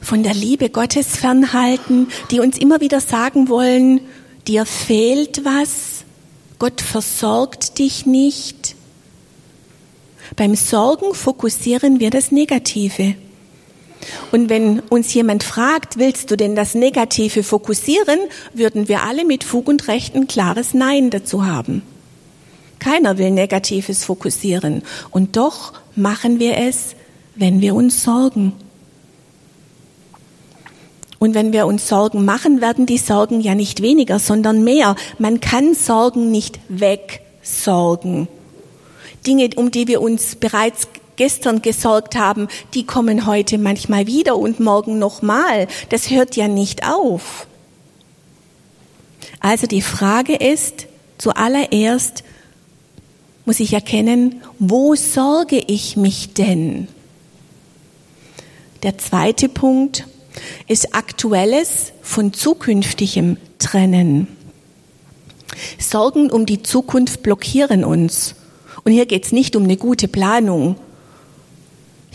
von 0.00 0.22
der 0.22 0.34
Liebe 0.34 0.70
Gottes 0.70 1.16
fernhalten, 1.16 2.06
die 2.30 2.38
uns 2.38 2.56
immer 2.56 2.80
wieder 2.80 3.00
sagen 3.00 3.48
wollen, 3.48 4.00
dir 4.46 4.64
fehlt 4.64 5.44
was, 5.44 6.04
Gott 6.60 6.80
versorgt 6.80 7.78
dich 7.80 8.06
nicht. 8.06 8.76
Beim 10.36 10.54
Sorgen 10.54 11.14
fokussieren 11.14 11.98
wir 11.98 12.10
das 12.10 12.30
Negative. 12.30 13.16
Und 14.32 14.48
wenn 14.48 14.80
uns 14.80 15.12
jemand 15.14 15.42
fragt, 15.42 15.98
willst 15.98 16.30
du 16.30 16.36
denn 16.36 16.54
das 16.54 16.74
Negative 16.74 17.42
fokussieren, 17.42 18.18
würden 18.52 18.88
wir 18.88 19.02
alle 19.02 19.24
mit 19.24 19.44
Fug 19.44 19.68
und 19.68 19.88
Recht 19.88 20.14
ein 20.14 20.26
klares 20.26 20.74
Nein 20.74 21.10
dazu 21.10 21.46
haben. 21.46 21.82
Keiner 22.78 23.18
will 23.18 23.30
Negatives 23.30 24.04
fokussieren. 24.04 24.82
Und 25.10 25.36
doch 25.36 25.72
machen 25.94 26.38
wir 26.38 26.58
es, 26.58 26.94
wenn 27.34 27.60
wir 27.60 27.74
uns 27.74 28.02
sorgen. 28.02 28.52
Und 31.18 31.34
wenn 31.34 31.52
wir 31.52 31.66
uns 31.66 31.88
Sorgen 31.88 32.24
machen, 32.24 32.60
werden 32.60 32.86
die 32.86 32.98
Sorgen 32.98 33.40
ja 33.40 33.54
nicht 33.54 33.80
weniger, 33.80 34.18
sondern 34.18 34.64
mehr. 34.64 34.96
Man 35.18 35.40
kann 35.40 35.74
Sorgen 35.74 36.30
nicht 36.30 36.60
wegsorgen. 36.68 38.28
Dinge, 39.26 39.50
um 39.56 39.70
die 39.70 39.88
wir 39.88 40.02
uns 40.02 40.36
bereits 40.36 40.88
gestern 41.16 41.62
gesorgt 41.62 42.16
haben, 42.16 42.48
die 42.74 42.84
kommen 42.84 43.26
heute 43.26 43.58
manchmal 43.58 44.06
wieder 44.06 44.36
und 44.36 44.60
morgen 44.60 44.98
nochmal. 44.98 45.66
Das 45.88 46.10
hört 46.10 46.36
ja 46.36 46.48
nicht 46.48 46.86
auf. 46.88 47.46
Also 49.40 49.66
die 49.66 49.82
Frage 49.82 50.34
ist, 50.34 50.86
zuallererst 51.18 52.24
muss 53.44 53.60
ich 53.60 53.72
erkennen, 53.72 54.42
wo 54.58 54.94
sorge 54.94 55.58
ich 55.58 55.96
mich 55.96 56.34
denn? 56.34 56.88
Der 58.82 58.98
zweite 58.98 59.48
Punkt 59.48 60.06
ist 60.68 60.94
aktuelles 60.94 61.92
von 62.02 62.32
zukünftigem 62.32 63.36
trennen. 63.58 64.28
Sorgen 65.78 66.30
um 66.30 66.44
die 66.44 66.62
Zukunft 66.62 67.22
blockieren 67.22 67.84
uns. 67.84 68.34
Und 68.84 68.92
hier 68.92 69.06
geht 69.06 69.24
es 69.24 69.32
nicht 69.32 69.56
um 69.56 69.64
eine 69.64 69.76
gute 69.76 70.08
Planung, 70.08 70.76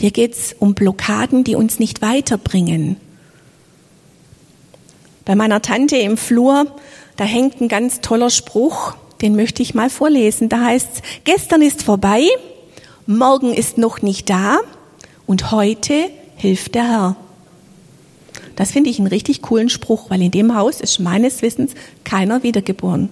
hier 0.02 0.10
geht 0.10 0.34
es 0.34 0.56
um 0.58 0.74
Blockaden, 0.74 1.44
die 1.44 1.54
uns 1.54 1.78
nicht 1.78 2.02
weiterbringen. 2.02 2.98
Bei 5.26 5.36
meiner 5.36 5.62
Tante 5.62 5.96
im 5.96 6.18
Flur, 6.18 6.66
da 7.18 7.24
hängt 7.24 7.62
ein 7.62 7.68
ganz 7.68 8.02
toller 8.02 8.32
Spruch, 8.32 8.96
den 9.22 9.36
möchte 9.36 9.62
ich 9.62 9.76
mal 9.76 9.92
vorlesen. 9.92 10.50
Da 10.50 10.62
heißt 10.62 10.88
es, 10.96 11.02
gestern 11.24 11.62
ist 11.62 11.84
vorbei, 11.84 12.26
morgen 13.06 13.54
ist 13.54 13.78
noch 13.78 14.02
nicht 14.02 14.28
da 14.28 14.58
und 15.28 15.52
heute 15.52 16.10
hilft 16.36 16.74
der 16.74 16.90
Herr. 16.90 17.16
Das 18.56 18.72
finde 18.72 18.90
ich 18.90 18.98
einen 18.98 19.08
richtig 19.08 19.44
coolen 19.44 19.70
Spruch, 19.70 20.10
weil 20.10 20.24
in 20.24 20.32
dem 20.32 20.56
Haus 20.56 20.82
ist 20.82 21.00
meines 21.00 21.44
Wissens 21.44 21.74
keiner 22.04 22.42
wiedergeboren. 22.42 23.10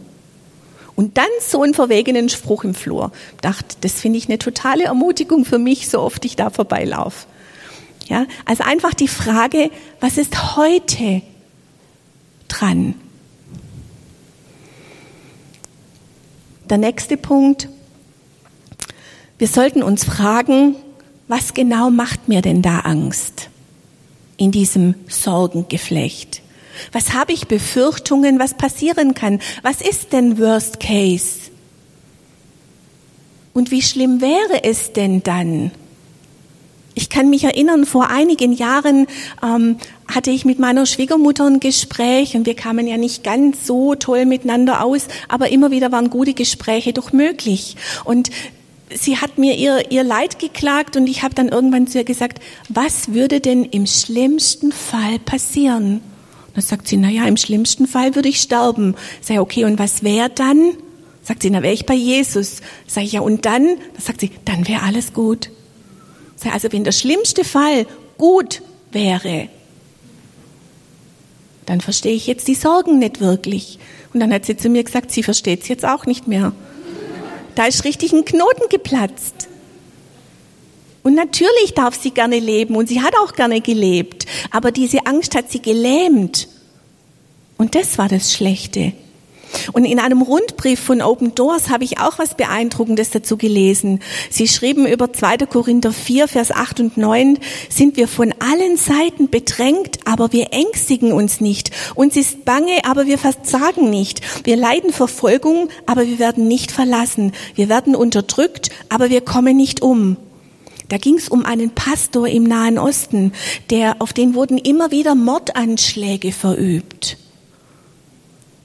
Und 1.00 1.18
dann 1.18 1.30
so 1.40 1.64
einen 1.64 1.74
verwegenen 1.74 2.28
Spruch 2.28 2.66
im 2.66 2.76
Flur. 2.76 3.14
Dachte, 3.40 3.78
das 3.80 3.94
finde 3.94 4.18
ich 4.18 4.28
eine 4.28 4.38
totale 4.38 4.84
Ermutigung 4.84 5.46
für 5.46 5.58
mich, 5.58 5.88
so 5.88 6.02
oft 6.02 6.26
ich 6.26 6.36
da 6.36 6.50
vorbeilaufe. 6.50 7.26
Ja, 8.10 8.26
also 8.44 8.66
einfach 8.66 8.94
die 8.94 9.08
Frage, 9.08 9.72
was 10.02 10.18
ist 10.18 10.58
heute 10.58 11.22
dran? 12.50 12.96
Der 16.70 16.80
nächste 16.80 17.16
Punkt. 17.16 17.70
Wir 19.38 19.48
sollten 19.48 19.84
uns 19.84 20.04
fragen, 20.04 20.76
was 21.30 21.54
genau 21.54 21.92
macht 21.92 22.28
mir 22.28 22.42
denn 22.42 22.62
da 22.62 22.80
Angst 22.80 23.48
in 24.36 24.52
diesem 24.52 24.96
Sorgengeflecht? 25.08 26.42
Was 26.92 27.14
habe 27.14 27.34
ich 27.34 27.48
Befürchtungen, 27.48 28.40
was 28.40 28.54
passieren 28.54 29.14
kann? 29.14 29.40
Was 29.62 29.82
ist 29.82 30.14
denn 30.14 30.38
Worst 30.38 30.80
Case? 30.80 31.52
Und 33.54 33.72
wie 33.72 33.82
schlimm 33.82 34.22
wäre 34.22 34.64
es 34.64 34.94
denn 34.94 35.24
dann? 35.24 35.72
Ich 36.96 37.10
kann 37.10 37.30
mich 37.30 37.44
erinnern, 37.44 37.86
vor 37.86 38.10
einigen 38.10 38.52
Jahren 38.52 39.08
ähm, 39.44 39.78
hatte 40.08 40.32
ich 40.32 40.44
mit 40.44 40.60
meiner 40.60 40.86
Schwiegermutter 40.86 41.46
ein 41.46 41.60
Gespräch 41.60 42.36
und 42.36 42.46
wir 42.46 42.56
kamen 42.56 42.88
ja 42.88 42.98
nicht 42.98 43.24
ganz 43.24 43.66
so 43.66 43.96
toll 43.96 44.26
miteinander 44.26 44.84
aus, 44.84 45.08
aber 45.28 45.50
immer 45.50 45.72
wieder 45.72 45.92
waren 45.92 46.10
gute 46.10 46.34
Gespräche 46.34 46.92
doch 46.92 47.14
möglich. 47.14 47.78
Und 48.04 48.32
sie 48.94 49.18
hat 49.18 49.38
mir 49.38 49.56
ihr, 49.56 49.92
ihr 49.92 50.04
Leid 50.04 50.40
geklagt 50.40 50.98
und 50.98 51.08
ich 51.08 51.24
habe 51.24 51.36
dann 51.36 51.50
irgendwann 51.50 51.88
zu 51.88 52.00
ihr 52.00 52.04
gesagt, 52.04 52.42
was 52.68 53.14
würde 53.14 53.40
denn 53.40 53.64
im 53.64 53.86
schlimmsten 53.86 54.72
Fall 54.72 55.20
passieren? 55.20 56.02
Dann 56.54 56.64
sagt 56.64 56.88
sie, 56.88 56.98
na 56.98 57.10
ja, 57.10 57.26
im 57.26 57.38
schlimmsten 57.38 57.88
Fall 57.88 58.16
würde 58.16 58.30
ich 58.30 58.42
sterben. 58.42 58.96
Sag 59.22 59.40
okay, 59.40 59.66
und 59.66 59.80
was 59.80 60.04
wäre 60.04 60.30
dann? 60.30 60.74
Sagt 61.24 61.44
sie, 61.44 61.50
na 61.50 61.62
wäre 61.62 61.74
ich 61.74 61.86
bei 61.86 61.94
Jesus. 61.94 62.62
Sag 62.88 63.04
ich, 63.04 63.14
ja, 63.14 63.22
und 63.22 63.46
dann? 63.46 63.66
Dann 63.66 64.02
sagt 64.02 64.22
sie, 64.22 64.32
dann 64.46 64.68
wäre 64.68 64.84
alles 64.84 65.14
gut. 65.14 65.50
Sag 66.36 66.54
also 66.54 66.72
wenn 66.72 66.84
der 66.84 66.92
schlimmste 66.92 67.44
Fall 67.44 67.86
gut 68.18 68.62
wäre, 68.92 69.50
dann 71.66 71.82
verstehe 71.82 72.14
ich 72.14 72.26
jetzt 72.26 72.48
die 72.48 72.56
Sorgen 72.56 72.98
nicht 72.98 73.20
wirklich. 73.20 73.78
Und 74.14 74.22
dann 74.22 74.34
hat 74.34 74.46
sie 74.46 74.58
zu 74.58 74.70
mir 74.70 74.84
gesagt, 74.84 75.12
sie 75.12 75.22
versteht 75.22 75.62
es 75.62 75.68
jetzt 75.68 75.86
auch 75.86 76.06
nicht 76.06 76.28
mehr. 76.28 76.52
Da 77.56 77.66
ist 77.66 77.84
richtig 77.84 78.14
ein 78.14 78.26
Knoten 78.26 78.70
geplatzt. 78.70 79.49
Und 81.10 81.16
natürlich 81.16 81.74
darf 81.74 82.00
sie 82.00 82.12
gerne 82.12 82.38
leben 82.38 82.76
und 82.76 82.88
sie 82.88 83.02
hat 83.02 83.16
auch 83.18 83.34
gerne 83.34 83.62
gelebt. 83.62 84.28
Aber 84.52 84.72
diese 84.72 85.08
Angst 85.08 85.34
hat 85.34 85.50
sie 85.52 85.60
gelähmt. 85.60 86.48
Und 87.58 87.74
das 87.74 87.98
war 87.98 88.08
das 88.08 88.32
Schlechte. 88.32 88.94
Und 89.74 89.86
in 89.86 89.98
einem 89.98 90.22
Rundbrief 90.22 90.80
von 90.80 91.02
Open 91.02 91.34
Doors 91.34 91.72
habe 91.72 91.84
ich 91.84 91.98
auch 91.98 92.20
was 92.20 92.36
Beeindruckendes 92.36 93.10
dazu 93.10 93.38
gelesen. 93.38 94.02
Sie 94.30 94.48
schrieben 94.48 94.86
über 94.86 95.12
2. 95.12 95.38
Korinther 95.48 95.94
4, 95.94 96.28
Vers 96.28 96.52
8 96.52 96.80
und 96.80 96.98
9, 96.98 97.40
sind 97.70 97.98
wir 97.98 98.08
von 98.08 98.32
allen 98.38 98.78
Seiten 98.78 99.32
bedrängt, 99.32 99.98
aber 100.06 100.32
wir 100.32 100.54
ängstigen 100.54 101.12
uns 101.12 101.42
nicht. 101.42 101.72
Uns 101.96 102.18
ist 102.18 102.46
bange, 102.46 102.86
aber 102.86 103.08
wir 103.08 103.18
versagen 103.18 103.90
nicht. 103.90 104.22
Wir 104.46 104.58
leiden 104.58 104.94
Verfolgung, 104.94 105.70
aber 105.88 106.06
wir 106.06 106.20
werden 106.20 106.48
nicht 106.48 106.72
verlassen. 106.72 107.32
Wir 107.56 107.68
werden 107.68 107.96
unterdrückt, 107.96 108.70
aber 108.90 109.10
wir 109.10 109.22
kommen 109.22 109.58
nicht 109.58 109.82
um. 109.82 110.18
Da 110.90 110.98
ging 110.98 111.18
es 111.18 111.30
um 111.30 111.46
einen 111.46 111.70
Pastor 111.70 112.28
im 112.28 112.44
Nahen 112.44 112.80
Osten, 112.80 113.32
der, 113.70 113.98
auf 114.00 114.12
den 114.12 114.34
wurden 114.34 114.58
immer 114.58 114.90
wieder 114.90 115.14
Mordanschläge 115.14 116.32
verübt. 116.32 117.18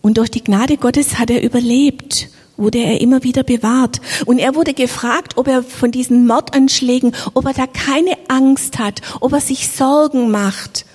Und 0.00 0.16
durch 0.16 0.30
die 0.30 0.42
Gnade 0.42 0.78
Gottes 0.78 1.18
hat 1.18 1.30
er 1.30 1.42
überlebt, 1.42 2.30
wurde 2.56 2.78
er 2.78 3.02
immer 3.02 3.24
wieder 3.24 3.42
bewahrt. 3.42 4.00
Und 4.24 4.38
er 4.38 4.54
wurde 4.54 4.72
gefragt, 4.72 5.37
ob 5.37 5.48
er 5.48 5.62
von 5.62 5.90
diesen 5.90 6.26
Mordanschlägen, 6.26 7.14
ob 7.34 7.44
er 7.44 7.52
da 7.52 7.66
keine 7.66 8.16
Angst 8.28 8.78
hat, 8.78 9.02
ob 9.20 9.34
er 9.34 9.40
sich 9.42 9.68
Sorgen 9.68 10.30
macht. 10.30 10.87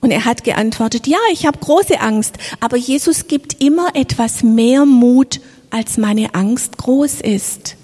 Und 0.00 0.10
er 0.10 0.24
hat 0.24 0.42
geantwortet, 0.42 1.06
ja, 1.06 1.18
ich 1.32 1.46
habe 1.46 1.58
große 1.58 2.00
Angst, 2.00 2.38
aber 2.58 2.76
Jesus 2.76 3.28
gibt 3.28 3.62
immer 3.62 3.94
etwas 3.94 4.42
mehr 4.42 4.84
Mut, 4.84 5.40
als 5.70 5.96
meine 5.96 6.34
Angst 6.34 6.76
groß 6.76 7.20
ist 7.20 7.76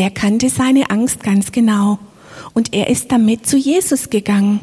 der 0.00 0.10
kannte 0.10 0.48
seine 0.48 0.88
Angst 0.88 1.22
ganz 1.22 1.52
genau. 1.52 1.98
Und 2.54 2.72
er 2.72 2.88
ist 2.88 3.12
damit 3.12 3.46
zu 3.46 3.58
Jesus 3.58 4.08
gegangen. 4.08 4.60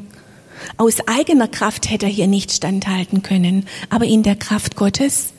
Aus 0.77 1.07
eigener 1.07 1.47
Kraft 1.47 1.91
hätte 1.91 2.07
er 2.07 2.11
hier 2.11 2.25
nicht 2.25 2.51
standhalten 2.51 3.21
können, 3.21 3.67
aber 3.91 4.05
in 4.05 4.23
der 4.23 4.35
Kraft 4.35 4.75
Gottes, 4.75 5.33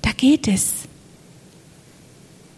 da 0.00 0.10
geht 0.16 0.46
es. 0.46 0.74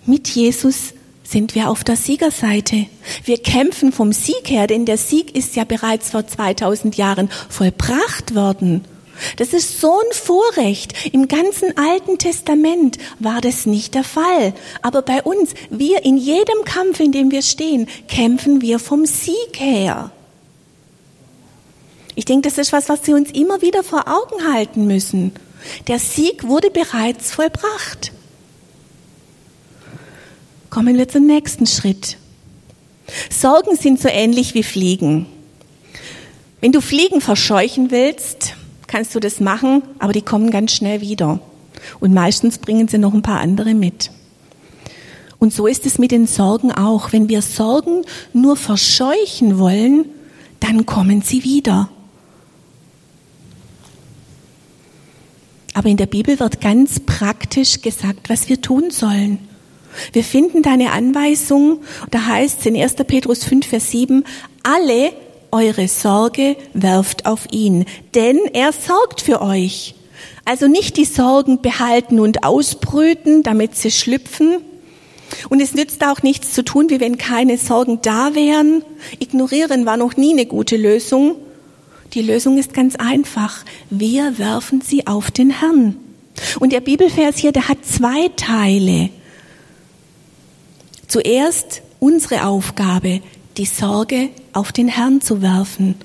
Mit 0.04 0.28
Jesus 0.28 0.92
sind 1.22 1.54
wir 1.54 1.70
auf 1.70 1.84
der 1.84 1.96
Siegerseite. 1.96 2.84
Wir 3.24 3.38
kämpfen 3.38 3.90
vom 3.90 4.12
Sieg 4.12 4.50
her, 4.50 4.66
denn 4.66 4.84
der 4.84 4.98
Sieg 4.98 5.34
ist 5.34 5.56
ja 5.56 5.64
bereits 5.64 6.10
vor 6.10 6.26
2000 6.26 6.98
Jahren 6.98 7.30
vollbracht 7.48 8.34
worden. 8.34 8.84
Das 9.36 9.52
ist 9.52 9.80
so 9.80 9.92
ein 9.92 10.12
Vorrecht. 10.12 11.14
Im 11.14 11.28
ganzen 11.28 11.76
Alten 11.76 12.18
Testament 12.18 12.98
war 13.18 13.40
das 13.40 13.66
nicht 13.66 13.94
der 13.94 14.04
Fall. 14.04 14.54
Aber 14.82 15.02
bei 15.02 15.22
uns, 15.22 15.54
wir 15.70 16.04
in 16.04 16.16
jedem 16.16 16.64
Kampf, 16.64 17.00
in 17.00 17.12
dem 17.12 17.30
wir 17.30 17.42
stehen, 17.42 17.88
kämpfen 18.08 18.60
wir 18.60 18.78
vom 18.78 19.06
Sieg 19.06 19.58
her. 19.58 20.10
Ich 22.14 22.24
denke, 22.24 22.48
das 22.48 22.58
ist 22.58 22.72
was, 22.72 22.88
was 22.88 23.06
wir 23.06 23.16
uns 23.16 23.30
immer 23.32 23.60
wieder 23.62 23.82
vor 23.82 24.04
Augen 24.06 24.52
halten 24.52 24.86
müssen. 24.86 25.32
Der 25.88 25.98
Sieg 25.98 26.46
wurde 26.46 26.70
bereits 26.70 27.32
vollbracht. 27.32 28.12
Kommen 30.70 30.96
wir 30.96 31.08
zum 31.08 31.26
nächsten 31.26 31.66
Schritt. 31.66 32.16
Sorgen 33.30 33.76
sind 33.76 34.00
so 34.00 34.08
ähnlich 34.08 34.54
wie 34.54 34.62
Fliegen. 34.62 35.26
Wenn 36.60 36.72
du 36.72 36.80
Fliegen 36.80 37.20
verscheuchen 37.20 37.90
willst, 37.90 38.54
kannst 38.94 39.12
du 39.12 39.18
das 39.18 39.40
machen, 39.40 39.82
aber 39.98 40.12
die 40.12 40.22
kommen 40.22 40.52
ganz 40.52 40.70
schnell 40.70 41.00
wieder. 41.00 41.40
Und 41.98 42.14
meistens 42.14 42.58
bringen 42.58 42.86
sie 42.86 42.98
noch 42.98 43.12
ein 43.12 43.22
paar 43.22 43.40
andere 43.40 43.74
mit. 43.74 44.12
Und 45.40 45.52
so 45.52 45.66
ist 45.66 45.84
es 45.84 45.98
mit 45.98 46.12
den 46.12 46.28
Sorgen 46.28 46.70
auch. 46.70 47.12
Wenn 47.12 47.28
wir 47.28 47.42
Sorgen 47.42 48.02
nur 48.32 48.54
verscheuchen 48.54 49.58
wollen, 49.58 50.04
dann 50.60 50.86
kommen 50.86 51.22
sie 51.22 51.42
wieder. 51.42 51.88
Aber 55.72 55.88
in 55.88 55.96
der 55.96 56.06
Bibel 56.06 56.38
wird 56.38 56.60
ganz 56.60 57.00
praktisch 57.00 57.82
gesagt, 57.82 58.30
was 58.30 58.48
wir 58.48 58.60
tun 58.60 58.92
sollen. 58.92 59.40
Wir 60.12 60.22
finden 60.22 60.62
da 60.62 60.70
eine 60.70 60.92
Anweisung, 60.92 61.80
da 62.12 62.26
heißt 62.26 62.60
es 62.60 62.66
in 62.66 62.76
1. 62.80 62.94
Petrus 63.08 63.42
5, 63.42 63.66
Vers 63.66 63.90
7, 63.90 64.22
alle 64.62 65.12
eure 65.54 65.88
Sorge 65.88 66.56
werft 66.74 67.26
auf 67.26 67.46
ihn, 67.52 67.86
denn 68.14 68.38
er 68.52 68.72
sorgt 68.72 69.20
für 69.20 69.40
euch. 69.40 69.94
Also 70.44 70.66
nicht 70.66 70.96
die 70.96 71.04
Sorgen 71.04 71.62
behalten 71.62 72.20
und 72.20 72.44
ausbrüten, 72.44 73.42
damit 73.42 73.76
sie 73.76 73.90
schlüpfen. 73.90 74.56
Und 75.48 75.60
es 75.60 75.74
nützt 75.74 76.04
auch 76.04 76.22
nichts 76.22 76.52
zu 76.52 76.64
tun, 76.64 76.90
wie 76.90 77.00
wenn 77.00 77.16
keine 77.16 77.56
Sorgen 77.56 78.00
da 78.02 78.34
wären. 78.34 78.82
Ignorieren 79.20 79.86
war 79.86 79.96
noch 79.96 80.16
nie 80.16 80.32
eine 80.32 80.44
gute 80.44 80.76
Lösung. 80.76 81.36
Die 82.12 82.22
Lösung 82.22 82.58
ist 82.58 82.74
ganz 82.74 82.96
einfach. 82.96 83.64
Wir 83.90 84.38
werfen 84.38 84.80
sie 84.82 85.06
auf 85.06 85.30
den 85.30 85.50
Herrn. 85.50 85.96
Und 86.60 86.72
der 86.72 86.80
Bibelvers 86.80 87.38
hier, 87.38 87.52
der 87.52 87.68
hat 87.68 87.84
zwei 87.84 88.28
Teile. 88.36 89.08
Zuerst 91.06 91.82
unsere 92.00 92.44
Aufgabe, 92.44 93.20
die 93.56 93.66
Sorge 93.66 94.30
auf 94.54 94.72
den 94.72 94.88
Herrn 94.88 95.20
zu 95.20 95.42
werfen. 95.42 95.96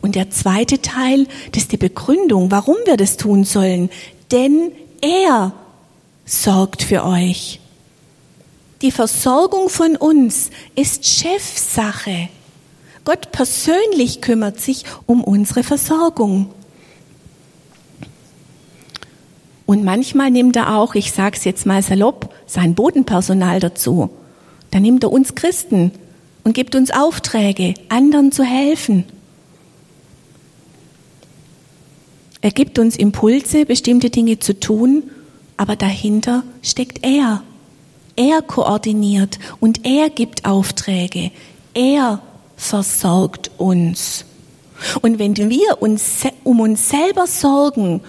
Und 0.00 0.14
der 0.14 0.30
zweite 0.30 0.80
Teil, 0.82 1.26
das 1.52 1.64
ist 1.64 1.72
die 1.72 1.76
Begründung, 1.76 2.50
warum 2.50 2.76
wir 2.86 2.96
das 2.96 3.16
tun 3.16 3.44
sollen. 3.44 3.90
Denn 4.30 4.72
er 5.00 5.52
sorgt 6.24 6.82
für 6.82 7.04
euch. 7.04 7.60
Die 8.82 8.90
Versorgung 8.90 9.68
von 9.68 9.96
uns 9.96 10.50
ist 10.74 11.06
Chefsache. 11.06 12.28
Gott 13.04 13.30
persönlich 13.30 14.20
kümmert 14.20 14.60
sich 14.60 14.84
um 15.06 15.22
unsere 15.22 15.62
Versorgung. 15.62 16.50
Und 19.64 19.84
manchmal 19.84 20.30
nimmt 20.30 20.56
er 20.56 20.76
auch, 20.76 20.94
ich 20.94 21.12
sage 21.12 21.36
es 21.36 21.44
jetzt 21.44 21.66
mal 21.66 21.82
salopp, 21.82 22.34
sein 22.46 22.74
Bodenpersonal 22.74 23.60
dazu. 23.60 24.10
Da 24.70 24.80
nimmt 24.80 25.04
er 25.04 25.12
uns 25.12 25.34
Christen 25.34 25.92
und 26.46 26.52
gibt 26.52 26.76
uns 26.76 26.92
Aufträge, 26.92 27.74
anderen 27.88 28.30
zu 28.30 28.44
helfen. 28.44 29.02
Er 32.40 32.52
gibt 32.52 32.78
uns 32.78 32.94
Impulse, 32.94 33.66
bestimmte 33.66 34.10
Dinge 34.10 34.38
zu 34.38 34.60
tun, 34.60 35.10
aber 35.56 35.74
dahinter 35.74 36.44
steckt 36.62 37.04
er. 37.04 37.42
Er 38.14 38.42
koordiniert 38.42 39.40
und 39.58 39.84
er 39.84 40.08
gibt 40.08 40.44
Aufträge. 40.44 41.32
Er 41.74 42.22
versorgt 42.56 43.50
uns. 43.58 44.24
Und 45.02 45.18
wenn 45.18 45.36
wir 45.36 45.82
uns 45.82 46.28
um 46.44 46.60
uns 46.60 46.88
selber 46.88 47.26
sorgen, 47.26 48.02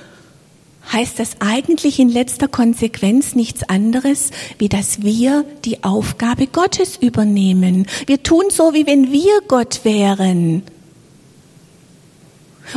heißt 0.92 1.20
das 1.20 1.38
eigentlich 1.40 2.00
in 2.00 2.10
letzter 2.10 2.48
Konsequenz 2.48 3.36
nichts 3.36 3.64
anderes, 3.64 4.32
wie 4.58 4.70
dass 4.70 5.02
wir 5.02 5.46
die 5.66 5.84
Aufgabe 5.84 6.48
Gottes 6.48 6.98
übernehmen. 6.98 7.88
Wir 8.06 8.24
tun 8.24 8.46
so, 8.50 8.74
wie 8.74 8.86
wenn 8.86 9.12
wir 9.12 9.42
Gott 9.48 9.82
wären. 9.84 10.64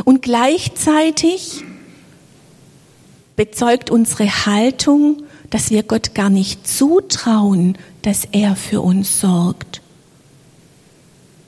Und 0.05 0.21
gleichzeitig 0.21 1.63
bezeugt 3.35 3.89
unsere 3.89 4.45
Haltung, 4.45 5.23
dass 5.49 5.69
wir 5.69 5.83
Gott 5.83 6.13
gar 6.13 6.29
nicht 6.29 6.67
zutrauen, 6.67 7.77
dass 8.01 8.25
er 8.31 8.55
für 8.55 8.81
uns 8.81 9.19
sorgt. 9.19 9.80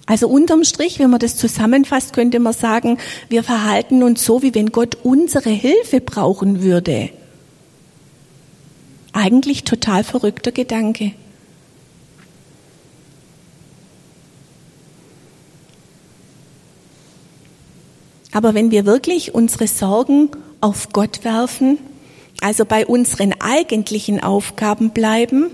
Also 0.05 0.27
unterm 0.27 0.63
Strich, 0.65 0.99
wenn 0.99 1.09
man 1.09 1.19
das 1.19 1.37
zusammenfasst, 1.37 2.13
könnte 2.13 2.39
man 2.39 2.53
sagen, 2.53 2.97
wir 3.29 3.43
verhalten 3.43 4.03
uns 4.03 4.25
so, 4.25 4.41
wie 4.41 4.53
wenn 4.53 4.71
Gott 4.71 4.97
unsere 5.03 5.49
Hilfe 5.49 6.01
brauchen 6.01 6.61
würde. 6.61 7.09
Eigentlich 9.13 9.63
total 9.63 10.03
verrückter 10.03 10.51
Gedanke. 10.51 11.13
Aber 18.33 18.55
wenn 18.55 18.71
wir 18.71 18.85
wirklich 18.85 19.33
unsere 19.35 19.67
Sorgen 19.67 20.31
auf 20.59 20.89
Gott 20.91 21.23
werfen, 21.23 21.77
also 22.41 22.65
bei 22.65 22.85
unseren 22.85 23.33
eigentlichen 23.39 24.21
Aufgaben 24.21 24.89
bleiben, 24.89 25.51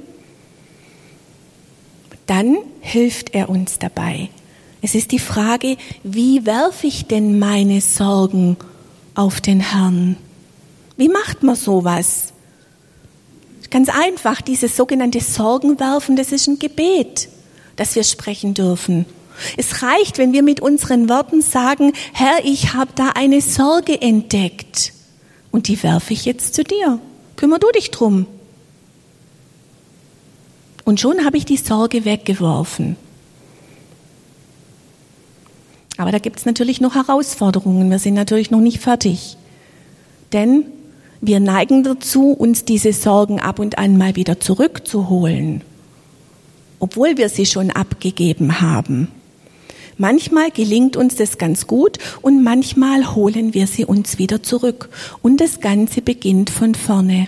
dann 2.26 2.58
hilft 2.80 3.36
er 3.36 3.50
uns 3.50 3.80
dabei. 3.80 4.30
Es 4.82 4.96
ist 4.96 5.12
die 5.12 5.20
Frage, 5.20 5.78
wie 6.04 6.46
werfe 6.46 6.88
ich 6.88 7.06
denn 7.06 7.38
meine 7.40 7.82
Sorgen 7.82 8.58
auf 9.14 9.42
den 9.42 9.60
Herrn? 9.60 10.18
Wie 10.96 11.10
macht 11.10 11.44
man 11.44 11.56
sowas? 11.56 12.34
Ganz 13.70 13.90
einfach, 13.90 14.42
dieses 14.42 14.76
sogenannte 14.76 15.20
Sorgenwerfen, 15.20 16.16
das 16.16 16.32
ist 16.32 16.48
ein 16.48 16.60
Gebet, 16.60 17.30
das 17.76 17.96
wir 17.96 18.04
sprechen 18.04 18.54
dürfen. 18.54 19.06
Es 19.58 19.84
reicht, 19.84 20.18
wenn 20.18 20.34
wir 20.34 20.44
mit 20.44 20.60
unseren 20.60 21.08
Worten 21.08 21.42
sagen, 21.42 21.94
Herr, 22.14 22.44
ich 22.44 22.74
habe 22.74 22.92
da 22.96 23.12
eine 23.16 23.42
Sorge 23.42 24.02
entdeckt 24.02 24.94
und 25.52 25.68
die 25.68 25.82
werfe 25.84 26.14
ich 26.14 26.26
jetzt 26.26 26.56
zu 26.56 26.64
dir. 26.64 27.00
Kümmer 27.36 27.60
du 27.60 27.72
dich 27.72 27.92
drum. 27.92 28.26
Und 30.84 31.00
schon 31.00 31.24
habe 31.24 31.38
ich 31.38 31.46
die 31.46 31.58
Sorge 31.58 32.04
weggeworfen. 32.04 32.98
Aber 36.00 36.14
da 36.14 36.20
gibt 36.20 36.40
es 36.40 36.46
natürlich 36.46 36.80
noch 36.80 36.96
Herausforderungen. 36.96 37.92
Wir 37.92 38.00
sind 38.00 38.14
natürlich 38.14 38.52
noch 38.52 38.62
nicht 38.62 38.80
fertig. 38.80 39.36
Denn 40.32 40.64
wir 41.20 41.42
neigen 41.42 41.84
dazu, 41.84 42.32
uns 42.32 42.64
diese 42.64 42.94
Sorgen 42.94 43.42
ab 43.42 43.60
und 43.60 43.78
an 43.78 43.98
mal 43.98 44.16
wieder 44.16 44.40
zurückzuholen, 44.40 45.62
obwohl 46.80 47.18
wir 47.18 47.28
sie 47.28 47.46
schon 47.46 47.70
abgegeben 47.70 48.62
haben. 48.62 49.10
Manchmal 49.98 50.52
gelingt 50.52 50.96
uns 50.96 51.16
das 51.16 51.38
ganz 51.38 51.68
gut 51.68 51.98
und 52.22 52.44
manchmal 52.44 53.14
holen 53.14 53.54
wir 53.54 53.68
sie 53.68 53.84
uns 53.84 54.18
wieder 54.18 54.42
zurück. 54.42 54.88
Und 55.22 55.42
das 55.42 55.60
Ganze 55.60 56.02
beginnt 56.02 56.50
von 56.50 56.76
vorne. 56.76 57.28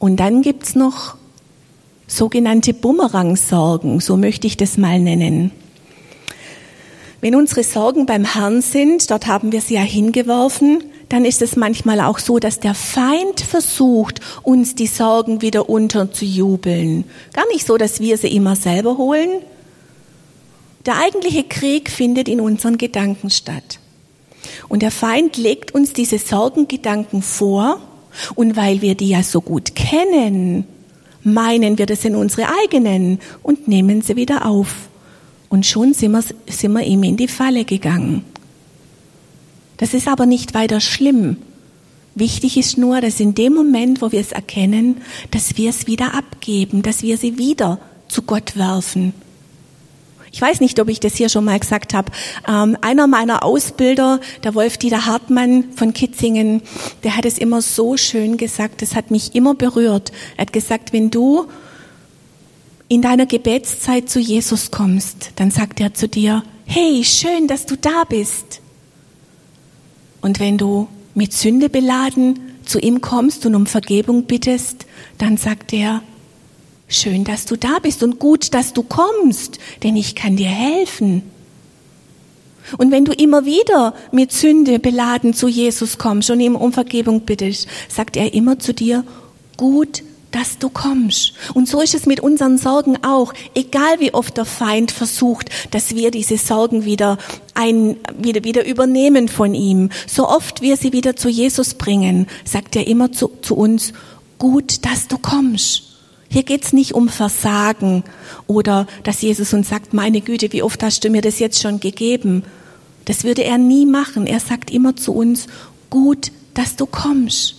Und 0.00 0.16
dann 0.16 0.42
gibt's 0.42 0.74
noch 0.74 1.16
sogenannte 2.06 2.74
Bumerang-Sorgen, 2.74 4.00
so 4.00 4.16
möchte 4.16 4.46
ich 4.46 4.56
das 4.56 4.76
mal 4.76 5.00
nennen. 5.00 5.50
Wenn 7.20 7.34
unsere 7.34 7.62
Sorgen 7.62 8.04
beim 8.04 8.24
Herrn 8.24 8.60
sind, 8.60 9.10
dort 9.10 9.26
haben 9.26 9.50
wir 9.50 9.62
sie 9.62 9.74
ja 9.74 9.80
hingeworfen, 9.80 10.84
dann 11.08 11.24
ist 11.24 11.40
es 11.40 11.56
manchmal 11.56 12.00
auch 12.00 12.18
so, 12.18 12.38
dass 12.38 12.60
der 12.60 12.74
Feind 12.74 13.40
versucht, 13.40 14.20
uns 14.42 14.74
die 14.74 14.86
Sorgen 14.86 15.40
wieder 15.40 15.70
unterzujubeln. 15.70 17.04
Gar 17.32 17.46
nicht 17.48 17.66
so, 17.66 17.78
dass 17.78 18.00
wir 18.00 18.18
sie 18.18 18.34
immer 18.34 18.56
selber 18.56 18.98
holen. 18.98 19.30
Der 20.84 20.98
eigentliche 20.98 21.44
Krieg 21.44 21.90
findet 21.90 22.28
in 22.28 22.40
unseren 22.40 22.76
Gedanken 22.76 23.30
statt. 23.30 23.78
Und 24.68 24.82
der 24.82 24.90
Feind 24.90 25.38
legt 25.38 25.74
uns 25.74 25.94
diese 25.94 26.18
Sorgengedanken 26.18 27.22
vor, 27.22 27.80
und 28.34 28.56
weil 28.56 28.80
wir 28.82 28.94
die 28.94 29.08
ja 29.08 29.22
so 29.22 29.40
gut 29.40 29.74
kennen, 29.74 30.66
meinen 31.24 31.78
wir, 31.78 31.86
das 31.86 32.02
sind 32.02 32.14
unsere 32.14 32.48
eigenen 32.62 33.18
und 33.42 33.68
nehmen 33.68 34.02
sie 34.02 34.16
wieder 34.16 34.46
auf. 34.46 34.88
Und 35.48 35.66
schon 35.66 35.94
sind 35.94 36.12
wir, 36.12 36.22
sind 36.48 36.72
wir 36.72 36.82
ihm 36.82 37.02
in 37.02 37.16
die 37.16 37.28
Falle 37.28 37.64
gegangen. 37.64 38.24
Das 39.76 39.94
ist 39.94 40.08
aber 40.08 40.26
nicht 40.26 40.54
weiter 40.54 40.80
schlimm. 40.80 41.36
Wichtig 42.14 42.56
ist 42.56 42.78
nur, 42.78 43.00
dass 43.00 43.18
in 43.18 43.34
dem 43.34 43.54
Moment, 43.54 44.00
wo 44.00 44.12
wir 44.12 44.20
es 44.20 44.32
erkennen, 44.32 44.98
dass 45.32 45.56
wir 45.56 45.70
es 45.70 45.86
wieder 45.86 46.14
abgeben, 46.14 46.82
dass 46.82 47.02
wir 47.02 47.18
sie 47.18 47.38
wieder 47.38 47.80
zu 48.08 48.22
Gott 48.22 48.56
werfen. 48.56 49.14
Ich 50.34 50.42
weiß 50.42 50.58
nicht, 50.58 50.80
ob 50.80 50.88
ich 50.88 50.98
das 50.98 51.14
hier 51.14 51.28
schon 51.28 51.44
mal 51.44 51.60
gesagt 51.60 51.94
habe. 51.94 52.10
Ähm, 52.48 52.76
einer 52.80 53.06
meiner 53.06 53.44
Ausbilder, 53.44 54.18
der 54.42 54.56
Wolf-Dieter 54.56 55.06
Hartmann 55.06 55.66
von 55.76 55.92
Kitzingen, 55.92 56.60
der 57.04 57.16
hat 57.16 57.24
es 57.24 57.38
immer 57.38 57.62
so 57.62 57.96
schön 57.96 58.36
gesagt, 58.36 58.82
das 58.82 58.96
hat 58.96 59.12
mich 59.12 59.36
immer 59.36 59.54
berührt. 59.54 60.10
Er 60.36 60.42
hat 60.46 60.52
gesagt, 60.52 60.92
wenn 60.92 61.12
du 61.12 61.46
in 62.88 63.00
deiner 63.00 63.26
Gebetszeit 63.26 64.10
zu 64.10 64.18
Jesus 64.18 64.72
kommst, 64.72 65.30
dann 65.36 65.52
sagt 65.52 65.78
er 65.78 65.94
zu 65.94 66.08
dir, 66.08 66.42
hey, 66.64 67.04
schön, 67.04 67.46
dass 67.46 67.64
du 67.64 67.76
da 67.76 68.02
bist. 68.02 68.60
Und 70.20 70.40
wenn 70.40 70.58
du 70.58 70.88
mit 71.14 71.32
Sünde 71.32 71.68
beladen 71.68 72.40
zu 72.64 72.80
ihm 72.80 73.00
kommst 73.00 73.46
und 73.46 73.54
um 73.54 73.66
Vergebung 73.66 74.24
bittest, 74.24 74.84
dann 75.16 75.36
sagt 75.36 75.72
er, 75.72 76.02
schön, 76.88 77.24
dass 77.24 77.44
du 77.44 77.56
da 77.56 77.78
bist 77.80 78.02
und 78.02 78.18
gut, 78.18 78.54
dass 78.54 78.72
du 78.72 78.82
kommst, 78.82 79.58
denn 79.82 79.96
ich 79.96 80.14
kann 80.14 80.36
dir 80.36 80.48
helfen. 80.48 81.22
Und 82.78 82.90
wenn 82.90 83.04
du 83.04 83.12
immer 83.12 83.44
wieder 83.44 83.94
mit 84.10 84.32
Sünde 84.32 84.78
beladen 84.78 85.34
zu 85.34 85.48
Jesus 85.48 85.98
kommst 85.98 86.30
und 86.30 86.40
ihm 86.40 86.56
um 86.56 86.72
Vergebung 86.72 87.20
bittest, 87.20 87.68
sagt 87.88 88.16
er 88.16 88.32
immer 88.32 88.58
zu 88.58 88.72
dir, 88.72 89.04
gut, 89.56 90.02
dass 90.30 90.58
du 90.58 90.68
kommst. 90.68 91.34
Und 91.54 91.68
so 91.68 91.80
ist 91.80 91.94
es 91.94 92.06
mit 92.06 92.18
unseren 92.18 92.58
Sorgen 92.58 93.04
auch. 93.04 93.32
Egal 93.54 94.00
wie 94.00 94.12
oft 94.12 94.36
der 94.36 94.44
Feind 94.44 94.90
versucht, 94.90 95.48
dass 95.70 95.94
wir 95.94 96.10
diese 96.10 96.38
Sorgen 96.38 96.84
wieder 96.84 97.18
ein, 97.54 97.96
wieder, 98.18 98.42
wieder 98.42 98.66
übernehmen 98.66 99.28
von 99.28 99.54
ihm. 99.54 99.90
So 100.08 100.28
oft 100.28 100.60
wir 100.60 100.76
sie 100.76 100.92
wieder 100.92 101.14
zu 101.14 101.28
Jesus 101.28 101.74
bringen, 101.74 102.26
sagt 102.44 102.74
er 102.74 102.88
immer 102.88 103.12
zu, 103.12 103.30
zu 103.42 103.54
uns, 103.54 103.92
gut, 104.38 104.84
dass 104.84 105.06
du 105.06 105.18
kommst. 105.18 105.93
Hier 106.34 106.42
geht's 106.42 106.72
nicht 106.72 106.94
um 106.94 107.08
Versagen 107.08 108.02
oder 108.48 108.88
dass 109.04 109.22
Jesus 109.22 109.54
uns 109.54 109.68
sagt, 109.68 109.94
meine 109.94 110.20
Güte, 110.20 110.50
wie 110.50 110.64
oft 110.64 110.82
hast 110.82 111.04
du 111.04 111.08
mir 111.08 111.20
das 111.20 111.38
jetzt 111.38 111.62
schon 111.62 111.78
gegeben? 111.78 112.42
Das 113.04 113.22
würde 113.22 113.44
er 113.44 113.56
nie 113.56 113.86
machen. 113.86 114.26
Er 114.26 114.40
sagt 114.40 114.72
immer 114.72 114.96
zu 114.96 115.14
uns, 115.14 115.46
gut, 115.90 116.32
dass 116.52 116.74
du 116.74 116.86
kommst. 116.86 117.54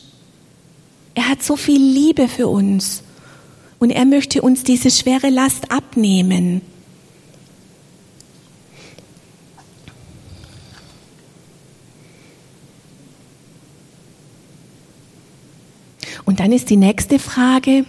Er 1.14 1.30
hat 1.30 1.42
so 1.42 1.56
viel 1.56 1.82
Liebe 1.82 2.28
für 2.28 2.50
uns 2.50 3.02
und 3.80 3.92
er 3.92 4.04
möchte 4.04 4.42
uns 4.42 4.66
diese 4.66 4.92
schwere 4.92 5.30
Last 5.30 5.72
abnehmen. 5.72 6.60
Und 16.26 16.42
dann 16.42 16.52
ist 16.52 16.70
die 16.70 16.76
nächste 16.76 17.20
Frage, 17.20 17.86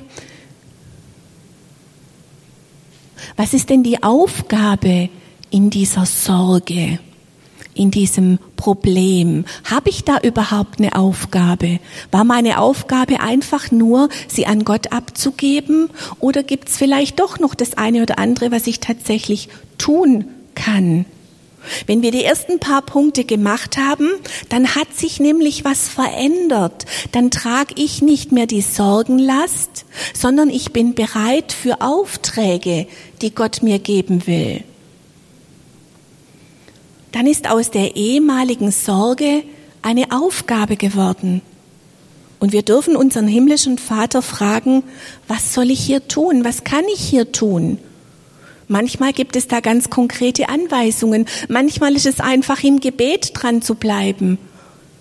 was 3.37 3.55
ist 3.55 3.71
denn 3.71 3.83
die 3.83 4.03
Aufgabe 4.03 5.09
in 5.51 5.71
dieser 5.71 6.07
Sorge? 6.07 6.99
in 7.77 7.91
diesem 7.91 8.39
Problem? 8.57 9.45
Habe 9.65 9.91
ich 9.91 10.03
da 10.03 10.19
überhaupt 10.19 10.79
eine 10.81 10.97
Aufgabe? 10.97 11.79
War 12.11 12.25
meine 12.25 12.59
Aufgabe 12.59 13.21
einfach 13.21 13.71
nur, 13.71 14.09
sie 14.29 14.47
an 14.47 14.65
Gott 14.65 14.93
abzugeben? 14.93 15.91
Oder 16.19 16.43
gibt 16.43 16.69
es 16.71 16.77
vielleicht 16.77 17.21
doch 17.21 17.39
noch 17.39 17.55
das 17.55 17.75
eine 17.75 18.03
oder 18.03 18.19
andere, 18.19 18.51
was 18.51 18.67
ich 18.67 18.81
tatsächlich 18.81 19.49
tun 19.79 20.25
kann? 20.55 21.05
Wenn 21.87 22.03
wir 22.03 22.11
die 22.11 22.25
ersten 22.25 22.59
paar 22.59 22.83
Punkte 22.83 23.25
gemacht 23.25 23.77
haben, 23.77 24.11
dann 24.49 24.75
hat 24.75 24.95
sich 24.95 25.21
nämlich 25.21 25.65
was 25.65 25.89
verändert. 25.89 26.87
Dann 27.13 27.31
trage 27.31 27.75
ich 27.77 28.03
nicht 28.03 28.33
mehr 28.33 28.47
die 28.47 28.63
Sorgenlast, 28.63 29.85
sondern 30.15 30.51
ich 30.51 30.73
bin 30.73 30.95
bereit 30.95 31.53
für 31.53 31.81
Aufträge, 31.81 32.87
die 33.23 33.35
Gott 33.35 33.63
mir 33.63 33.79
geben 33.79 34.27
will 34.27 34.65
dann 37.17 37.27
ist 37.27 37.49
aus 37.49 37.71
der 37.71 37.97
ehemaligen 37.97 38.71
Sorge 38.71 39.43
eine 39.81 40.11
Aufgabe 40.11 40.77
geworden. 40.77 41.41
Und 42.41 42.53
wir 42.53 42.61
dürfen 42.61 42.95
unseren 42.95 43.27
himmlischen 43.27 43.79
Vater 43.79 44.21
fragen, 44.21 44.83
was 45.27 45.55
soll 45.55 45.71
ich 45.71 45.81
hier 45.81 46.07
tun? 46.09 46.45
Was 46.45 46.63
kann 46.63 46.85
ich 46.93 47.01
hier 47.01 47.33
tun? 47.33 47.79
Manchmal 48.69 49.13
gibt 49.13 49.37
es 49.37 49.47
da 49.47 49.61
ganz 49.61 49.91
konkrete 49.91 50.49
Anweisungen. 50.49 51.27
Manchmal 51.49 51.95
ist 51.95 52.07
es 52.07 52.21
einfach 52.21 52.63
im 52.65 52.81
Gebet 52.81 53.31
dran 53.35 53.63
zu 53.63 53.77
bleiben. 53.77 54.39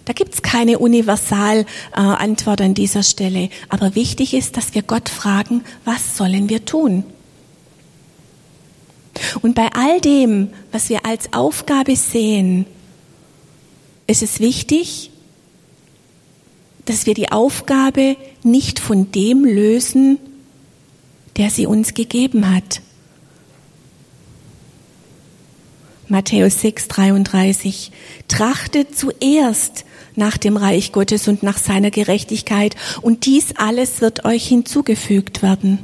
Da 0.06 0.14
gibt 0.14 0.36
es 0.36 0.42
keine 0.44 0.78
Universalantwort 0.78 2.60
äh, 2.60 2.64
an 2.64 2.74
dieser 2.76 3.02
Stelle. 3.02 3.50
Aber 3.70 3.96
wichtig 3.96 4.36
ist, 4.36 4.56
dass 4.56 4.76
wir 4.76 4.84
Gott 4.84 5.10
fragen, 5.10 5.64
was 5.84 6.16
sollen 6.16 6.48
wir 6.48 6.64
tun? 6.64 7.04
Und 9.42 9.56
bei 9.56 9.70
all 9.74 10.00
dem, 10.00 10.50
was 10.72 10.90
wir 10.90 11.06
als 11.06 11.34
Aufgabe 11.34 11.96
sehen, 11.96 12.66
ist 14.06 14.22
es 14.22 14.40
wichtig, 14.40 15.10
dass 16.86 17.08
wir 17.08 17.16
die 17.16 17.32
Aufgabe 17.32 18.16
nicht 18.44 18.80
von 18.80 19.12
dem 19.12 19.44
lösen, 19.44 20.20
der 21.38 21.50
sie 21.50 21.66
uns 21.66 21.96
gegeben 21.96 22.54
hat. 22.54 22.82
Matthäus 26.08 26.62
6, 26.62 26.88
33. 26.88 27.92
Trachtet 28.28 28.98
zuerst 28.98 29.86
nach 30.16 30.38
dem 30.38 30.56
Reich 30.56 30.92
Gottes 30.92 31.28
und 31.28 31.44
nach 31.44 31.58
seiner 31.58 31.92
Gerechtigkeit, 31.92 32.76
und 33.02 33.26
dies 33.26 33.56
alles 33.56 34.02
wird 34.02 34.24
euch 34.24 34.48
hinzugefügt 34.48 35.42
werden. 35.42 35.80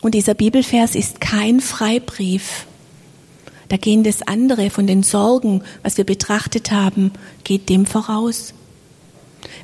Und 0.00 0.14
dieser 0.14 0.34
Bibelvers 0.34 0.94
ist 0.94 1.20
kein 1.20 1.60
Freibrief. 1.60 2.66
Da 3.68 3.76
gehen 3.76 4.04
das 4.04 4.22
andere 4.22 4.70
von 4.70 4.86
den 4.86 5.02
Sorgen, 5.02 5.62
was 5.82 5.98
wir 5.98 6.04
betrachtet 6.04 6.70
haben, 6.70 7.12
geht 7.44 7.68
dem 7.68 7.84
voraus. 7.84 8.54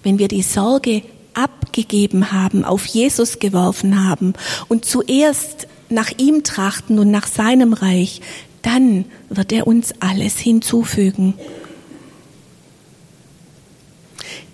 Wenn 0.02 0.18
wir 0.18 0.28
die 0.28 0.42
Sorge 0.42 1.02
abgegeben 1.32 2.32
haben, 2.32 2.64
auf 2.64 2.84
Jesus 2.86 3.38
geworfen 3.38 4.06
haben 4.06 4.34
und 4.68 4.84
zuerst 4.84 5.68
nach 5.94 6.12
ihm 6.18 6.44
trachten 6.44 6.98
und 6.98 7.10
nach 7.10 7.26
seinem 7.26 7.72
Reich, 7.72 8.20
dann 8.62 9.04
wird 9.28 9.52
er 9.52 9.66
uns 9.66 9.94
alles 10.00 10.38
hinzufügen. 10.38 11.34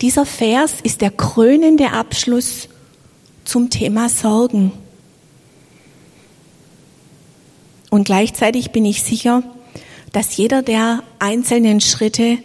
Dieser 0.00 0.26
Vers 0.26 0.74
ist 0.82 1.00
der 1.00 1.10
krönende 1.10 1.92
Abschluss 1.92 2.68
zum 3.44 3.70
Thema 3.70 4.08
Sorgen. 4.08 4.72
Und 7.90 8.04
gleichzeitig 8.04 8.70
bin 8.70 8.84
ich 8.84 9.02
sicher, 9.02 9.42
dass 10.12 10.36
jeder 10.36 10.62
der 10.62 11.02
einzelnen 11.18 11.80
Schritte 11.80 12.38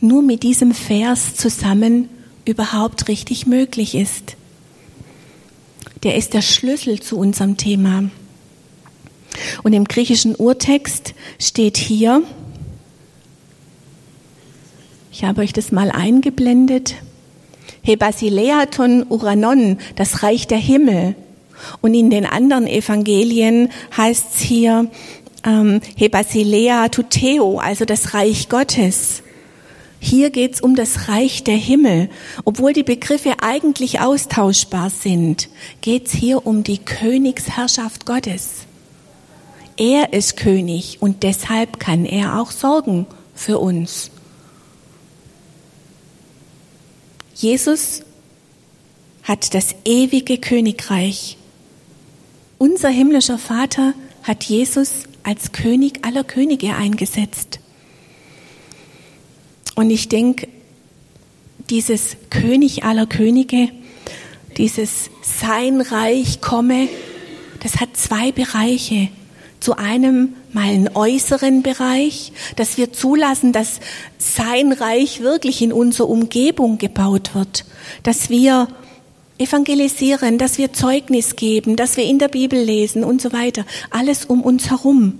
nur 0.00 0.22
mit 0.22 0.42
diesem 0.42 0.72
Vers 0.72 1.34
zusammen 1.36 2.08
überhaupt 2.44 3.08
richtig 3.08 3.46
möglich 3.46 3.94
ist. 3.94 4.36
Der 6.02 6.16
ist 6.16 6.32
der 6.32 6.42
Schlüssel 6.42 7.00
zu 7.00 7.18
unserem 7.18 7.56
Thema. 7.56 8.10
Und 9.62 9.72
im 9.72 9.84
griechischen 9.84 10.34
Urtext 10.34 11.14
steht 11.38 11.76
hier, 11.76 12.22
ich 15.12 15.24
habe 15.24 15.42
euch 15.42 15.52
das 15.52 15.72
mal 15.72 15.90
eingeblendet, 15.90 16.94
He 17.82 17.96
Basileaton 17.96 19.04
Uranon, 19.08 19.78
das 19.96 20.22
Reich 20.22 20.46
der 20.46 20.58
Himmel. 20.58 21.14
Und 21.80 21.94
in 21.94 22.10
den 22.10 22.26
anderen 22.26 22.66
Evangelien 22.66 23.70
heißt 23.96 24.26
es 24.34 24.40
hier 24.40 24.90
ähm, 25.44 25.80
Hebasilea 25.96 26.88
tuteo, 26.88 27.58
also 27.58 27.84
das 27.84 28.14
Reich 28.14 28.48
Gottes. 28.48 29.22
Hier 29.98 30.30
geht 30.30 30.54
es 30.54 30.60
um 30.62 30.74
das 30.74 31.08
Reich 31.08 31.44
der 31.44 31.56
Himmel. 31.56 32.08
Obwohl 32.44 32.72
die 32.72 32.82
Begriffe 32.82 33.34
eigentlich 33.42 34.00
austauschbar 34.00 34.88
sind, 34.88 35.48
geht 35.82 36.06
es 36.06 36.12
hier 36.12 36.46
um 36.46 36.64
die 36.64 36.78
Königsherrschaft 36.78 38.06
Gottes. 38.06 38.66
Er 39.80 40.12
ist 40.12 40.36
König 40.36 40.98
und 41.00 41.22
deshalb 41.22 41.80
kann 41.80 42.04
er 42.04 42.38
auch 42.38 42.50
sorgen 42.50 43.06
für 43.34 43.58
uns. 43.58 44.10
Jesus 47.34 48.02
hat 49.22 49.54
das 49.54 49.74
ewige 49.84 50.38
Königreich 50.38 51.38
unser 52.60 52.90
himmlischer 52.90 53.38
Vater 53.38 53.94
hat 54.22 54.44
Jesus 54.44 55.04
als 55.22 55.52
König 55.52 56.04
aller 56.04 56.24
Könige 56.24 56.74
eingesetzt. 56.74 57.58
Und 59.76 59.88
ich 59.88 60.10
denke, 60.10 60.46
dieses 61.70 62.18
König 62.28 62.84
aller 62.84 63.06
Könige, 63.06 63.70
dieses 64.58 65.08
Sein 65.22 65.80
Reich 65.80 66.42
komme, 66.42 66.88
das 67.62 67.80
hat 67.80 67.96
zwei 67.96 68.30
Bereiche. 68.30 69.08
Zu 69.60 69.76
einem 69.76 70.34
mal 70.52 70.64
einen 70.64 70.88
äußeren 70.94 71.62
Bereich, 71.62 72.32
dass 72.56 72.78
wir 72.78 72.92
zulassen, 72.92 73.52
dass 73.52 73.80
sein 74.18 74.72
Reich 74.72 75.20
wirklich 75.20 75.60
in 75.62 75.72
unserer 75.72 76.08
Umgebung 76.08 76.78
gebaut 76.78 77.34
wird, 77.34 77.64
dass 78.02 78.30
wir 78.30 78.68
evangelisieren, 79.40 80.38
dass 80.38 80.58
wir 80.58 80.72
Zeugnis 80.72 81.36
geben, 81.36 81.76
dass 81.76 81.96
wir 81.96 82.04
in 82.04 82.18
der 82.18 82.28
Bibel 82.28 82.62
lesen 82.62 83.04
und 83.04 83.22
so 83.22 83.32
weiter. 83.32 83.64
Alles 83.90 84.24
um 84.24 84.42
uns 84.42 84.70
herum. 84.70 85.18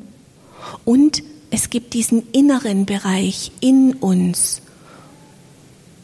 Und 0.84 1.22
es 1.50 1.70
gibt 1.70 1.94
diesen 1.94 2.30
inneren 2.32 2.86
Bereich 2.86 3.50
in 3.60 3.94
uns. 3.94 4.62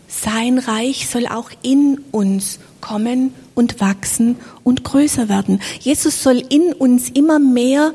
Sein 0.09 0.59
Reich 0.59 1.09
soll 1.09 1.27
auch 1.27 1.51
in 1.63 2.01
uns 2.11 2.59
kommen 2.81 3.35
und 3.55 3.81
wachsen 3.81 4.37
und 4.65 4.83
größer 4.83 5.29
werden. 5.29 5.61
Jesus 5.81 6.23
soll 6.23 6.43
in 6.49 6.73
uns 6.73 7.11
immer 7.11 7.39
mehr 7.39 7.93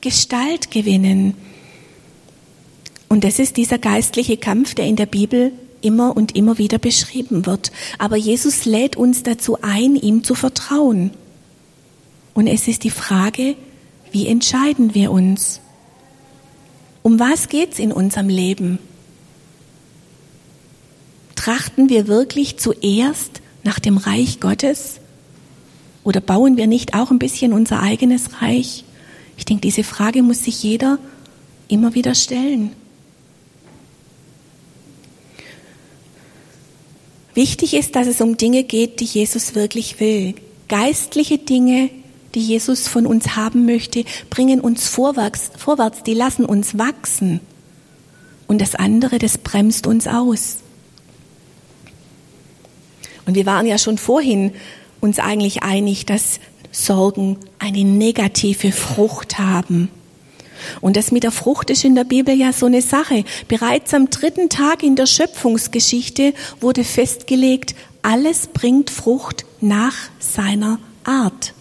Gestalt 0.00 0.70
gewinnen. 0.70 1.34
Und 3.08 3.24
das 3.24 3.38
ist 3.38 3.56
dieser 3.56 3.78
geistliche 3.78 4.36
Kampf, 4.36 4.74
der 4.74 4.86
in 4.86 4.96
der 4.96 5.06
Bibel 5.06 5.52
immer 5.82 6.16
und 6.16 6.36
immer 6.36 6.58
wieder 6.58 6.78
beschrieben 6.78 7.46
wird. 7.46 7.72
Aber 7.98 8.16
Jesus 8.16 8.64
lädt 8.64 8.96
uns 8.96 9.22
dazu 9.22 9.58
ein, 9.62 9.96
ihm 9.96 10.24
zu 10.24 10.34
vertrauen. 10.34 11.10
Und 12.34 12.46
es 12.46 12.68
ist 12.68 12.84
die 12.84 12.90
Frage, 12.90 13.56
wie 14.12 14.26
entscheiden 14.26 14.94
wir 14.94 15.10
uns? 15.10 15.60
Um 17.02 17.18
was 17.18 17.48
geht's 17.48 17.78
in 17.78 17.92
unserem 17.92 18.28
Leben? 18.28 18.78
Trachten 21.34 21.88
wir 21.88 22.06
wirklich 22.06 22.58
zuerst 22.58 23.40
nach 23.62 23.78
dem 23.78 23.96
Reich 23.96 24.40
Gottes? 24.40 25.00
Oder 26.04 26.20
bauen 26.20 26.56
wir 26.56 26.66
nicht 26.66 26.94
auch 26.94 27.10
ein 27.10 27.18
bisschen 27.18 27.52
unser 27.52 27.82
eigenes 27.82 28.42
Reich? 28.42 28.84
Ich 29.40 29.46
denke, 29.46 29.62
diese 29.62 29.84
Frage 29.84 30.22
muss 30.22 30.44
sich 30.44 30.62
jeder 30.62 30.98
immer 31.66 31.94
wieder 31.94 32.14
stellen. 32.14 32.72
Wichtig 37.32 37.72
ist, 37.72 37.96
dass 37.96 38.06
es 38.06 38.20
um 38.20 38.36
Dinge 38.36 38.64
geht, 38.64 39.00
die 39.00 39.06
Jesus 39.06 39.54
wirklich 39.54 39.98
will. 39.98 40.34
Geistliche 40.68 41.38
Dinge, 41.38 41.88
die 42.34 42.40
Jesus 42.40 42.86
von 42.86 43.06
uns 43.06 43.34
haben 43.34 43.64
möchte, 43.64 44.04
bringen 44.28 44.60
uns 44.60 44.86
vorwärts, 44.86 45.50
vorwärts, 45.56 46.02
die 46.02 46.12
lassen 46.12 46.44
uns 46.44 46.76
wachsen. 46.76 47.40
Und 48.46 48.60
das 48.60 48.74
andere, 48.74 49.18
das 49.18 49.38
bremst 49.38 49.86
uns 49.86 50.06
aus. 50.06 50.58
Und 53.24 53.36
wir 53.36 53.46
waren 53.46 53.66
ja 53.66 53.78
schon 53.78 53.96
vorhin 53.96 54.52
uns 55.00 55.18
eigentlich 55.18 55.62
einig, 55.62 56.04
dass 56.04 56.40
Sorgen 56.72 57.38
eine 57.58 57.84
negative 57.84 58.72
Frucht 58.72 59.38
haben. 59.38 59.90
Und 60.80 60.96
das 60.96 61.10
mit 61.10 61.22
der 61.22 61.30
Frucht 61.30 61.70
ist 61.70 61.84
in 61.84 61.94
der 61.94 62.04
Bibel 62.04 62.34
ja 62.34 62.52
so 62.52 62.66
eine 62.66 62.82
Sache. 62.82 63.24
Bereits 63.48 63.94
am 63.94 64.10
dritten 64.10 64.48
Tag 64.48 64.82
in 64.82 64.96
der 64.96 65.06
Schöpfungsgeschichte 65.06 66.34
wurde 66.60 66.84
festgelegt, 66.84 67.74
alles 68.02 68.46
bringt 68.46 68.90
Frucht 68.90 69.44
nach 69.60 69.94
seiner 70.18 70.78
Art. 71.04 71.54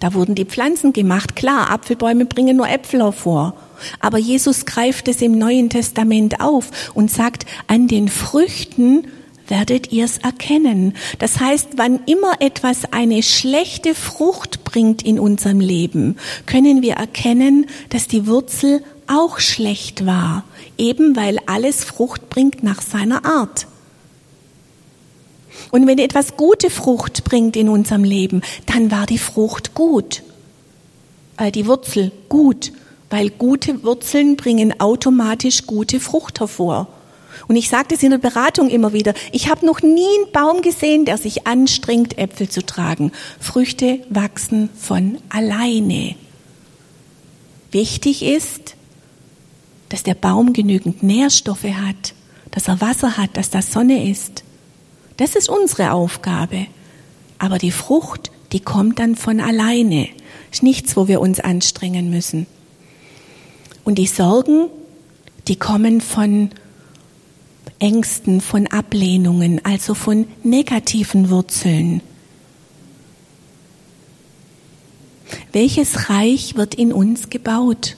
Da 0.00 0.14
wurden 0.14 0.34
die 0.34 0.46
Pflanzen 0.46 0.92
gemacht. 0.92 1.36
Klar, 1.36 1.70
Apfelbäume 1.70 2.24
bringen 2.24 2.56
nur 2.56 2.68
Äpfel 2.68 3.02
hervor. 3.02 3.54
Aber 4.00 4.18
Jesus 4.18 4.64
greift 4.64 5.08
es 5.08 5.20
im 5.20 5.38
Neuen 5.38 5.68
Testament 5.68 6.40
auf 6.40 6.92
und 6.94 7.10
sagt, 7.10 7.44
an 7.66 7.86
den 7.86 8.08
Früchten 8.08 9.06
werdet 9.50 9.92
ihr 9.92 10.04
es 10.04 10.18
erkennen. 10.18 10.94
Das 11.18 11.40
heißt, 11.40 11.70
wann 11.76 12.00
immer 12.06 12.40
etwas 12.40 12.92
eine 12.92 13.22
schlechte 13.22 13.94
Frucht 13.94 14.64
bringt 14.64 15.02
in 15.02 15.18
unserem 15.18 15.60
Leben, 15.60 16.16
können 16.46 16.82
wir 16.82 16.94
erkennen, 16.94 17.66
dass 17.90 18.08
die 18.08 18.26
Wurzel 18.26 18.82
auch 19.06 19.40
schlecht 19.40 20.06
war, 20.06 20.44
eben 20.78 21.16
weil 21.16 21.38
alles 21.46 21.84
Frucht 21.84 22.30
bringt 22.30 22.62
nach 22.62 22.80
seiner 22.80 23.24
Art. 23.24 23.66
Und 25.70 25.86
wenn 25.86 25.98
etwas 25.98 26.36
gute 26.36 26.70
Frucht 26.70 27.24
bringt 27.24 27.56
in 27.56 27.68
unserem 27.68 28.04
Leben, 28.04 28.42
dann 28.66 28.90
war 28.90 29.06
die 29.06 29.18
Frucht 29.18 29.74
gut, 29.74 30.22
äh, 31.36 31.50
die 31.50 31.66
Wurzel 31.66 32.12
gut, 32.28 32.72
weil 33.08 33.30
gute 33.30 33.82
Wurzeln 33.82 34.36
bringen 34.36 34.80
automatisch 34.80 35.66
gute 35.66 36.00
Frucht 36.00 36.40
hervor. 36.40 36.88
Und 37.48 37.56
ich 37.56 37.68
sage 37.68 37.88
das 37.90 38.02
in 38.02 38.10
der 38.10 38.18
Beratung 38.18 38.68
immer 38.70 38.92
wieder. 38.92 39.14
Ich 39.32 39.48
habe 39.48 39.66
noch 39.66 39.82
nie 39.82 40.06
einen 40.18 40.32
Baum 40.32 40.62
gesehen, 40.62 41.04
der 41.04 41.18
sich 41.18 41.46
anstrengt, 41.46 42.18
Äpfel 42.18 42.48
zu 42.48 42.64
tragen. 42.64 43.12
Früchte 43.38 44.00
wachsen 44.08 44.68
von 44.78 45.18
alleine. 45.28 46.14
Wichtig 47.70 48.22
ist, 48.22 48.74
dass 49.88 50.02
der 50.02 50.14
Baum 50.14 50.52
genügend 50.52 51.02
Nährstoffe 51.02 51.64
hat, 51.64 52.14
dass 52.50 52.68
er 52.68 52.80
Wasser 52.80 53.16
hat, 53.16 53.36
dass 53.36 53.50
da 53.50 53.62
Sonne 53.62 54.10
ist. 54.10 54.44
Das 55.16 55.34
ist 55.34 55.48
unsere 55.48 55.92
Aufgabe. 55.92 56.66
Aber 57.38 57.58
die 57.58 57.72
Frucht, 57.72 58.30
die 58.52 58.60
kommt 58.60 58.98
dann 58.98 59.16
von 59.16 59.40
alleine. 59.40 60.08
Ist 60.50 60.62
nichts, 60.62 60.96
wo 60.96 61.08
wir 61.08 61.20
uns 61.20 61.40
anstrengen 61.40 62.10
müssen. 62.10 62.46
Und 63.84 63.96
die 63.96 64.06
Sorgen, 64.06 64.68
die 65.48 65.56
kommen 65.56 66.00
von 66.00 66.50
Ängsten, 67.80 68.40
von 68.40 68.66
Ablehnungen, 68.68 69.64
also 69.64 69.94
von 69.94 70.26
negativen 70.42 71.30
Wurzeln. 71.30 72.02
Welches 75.52 76.08
Reich 76.08 76.56
wird 76.56 76.74
in 76.74 76.92
uns 76.92 77.30
gebaut? 77.30 77.96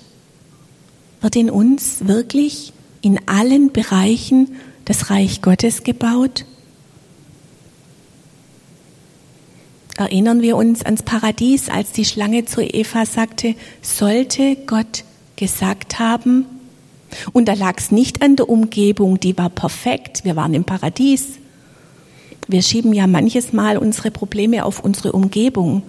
Wird 1.21 1.37
in 1.37 1.51
uns 1.51 2.07
wirklich 2.07 2.73
in 3.03 3.29
allen 3.29 3.73
Bereichen 3.73 4.57
das 4.85 5.11
Reich 5.11 5.43
Gottes 5.43 5.83
gebaut? 5.83 6.47
Erinnern 9.97 10.41
wir 10.41 10.57
uns 10.57 10.83
ans 10.83 11.03
Paradies, 11.03 11.69
als 11.69 11.93
die 11.93 12.05
Schlange 12.05 12.45
zu 12.45 12.63
Eva 12.63 13.05
sagte, 13.05 13.55
sollte 13.83 14.57
Gott 14.67 15.05
gesagt 15.37 15.99
haben, 15.99 16.47
und 17.33 17.47
da 17.47 17.55
lag 17.55 17.75
es 17.79 17.91
nicht 17.91 18.23
an 18.23 18.37
der 18.37 18.49
Umgebung, 18.49 19.21
die 19.21 19.37
war 19.37 19.51
perfekt. 19.51 20.25
Wir 20.25 20.37
waren 20.37 20.55
im 20.55 20.65
Paradies. 20.65 21.39
Wir 22.49 22.63
schieben 22.63 22.93
ja 22.93 23.07
manches 23.07 23.53
Mal 23.53 23.79
unsere 23.79 24.11
Probleme 24.11 24.65
auf 24.65 24.81
unsere 24.81 25.13
Umgebung. 25.13 25.83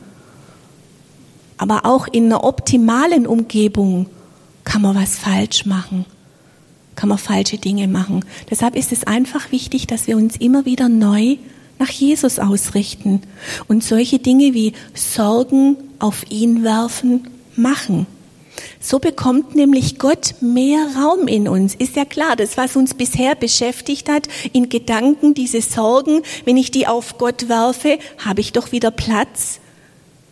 Aber 1.58 1.86
auch 1.86 2.08
in 2.08 2.26
einer 2.26 2.44
optimalen 2.44 3.28
Umgebung 3.28 4.08
kann 4.64 4.82
man 4.82 4.96
was 4.96 5.18
falsch 5.18 5.66
machen, 5.66 6.06
kann 6.96 7.10
man 7.10 7.18
falsche 7.18 7.58
Dinge 7.58 7.88
machen. 7.88 8.26
Deshalb 8.50 8.76
ist 8.76 8.92
es 8.92 9.06
einfach 9.06 9.52
wichtig, 9.52 9.88
dass 9.88 10.08
wir 10.08 10.18
uns 10.18 10.36
immer 10.38 10.66
wieder 10.66 10.90
neu 10.90 11.38
nach 11.80 11.90
Jesus 11.90 12.40
ausrichten 12.40 13.22
und 13.68 13.84
solche 13.84 14.20
Dinge 14.20 14.54
wie 14.54 14.74
Sorgen 14.94 15.78
auf 16.00 16.30
ihn 16.30 16.64
werfen 16.64 17.28
machen. 17.56 18.08
So 18.86 19.00
bekommt 19.00 19.56
nämlich 19.56 19.98
Gott 19.98 20.36
mehr 20.42 20.86
Raum 20.98 21.30
in 21.30 21.48
uns. 21.48 21.74
Ist 21.74 21.96
ja 21.96 22.04
klar, 22.04 22.36
das, 22.36 22.58
was 22.58 22.76
uns 22.76 22.94
bisher 22.94 23.34
beschäftigt 23.34 24.10
hat, 24.10 24.28
in 24.52 24.68
Gedanken, 24.68 25.34
diese 25.34 25.62
Sorgen, 25.62 26.22
wenn 26.44 26.58
ich 26.58 26.70
die 26.70 26.86
auf 26.86 27.18
Gott 27.18 27.48
werfe, 27.48 27.98
habe 28.18 28.42
ich 28.42 28.52
doch 28.52 28.74
wieder 28.74 28.92
Platz 28.92 29.62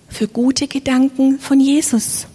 für 0.10 0.28
gute 0.28 0.68
Gedanken 0.68 1.40
von 1.40 1.62
Jesus. 1.62 2.28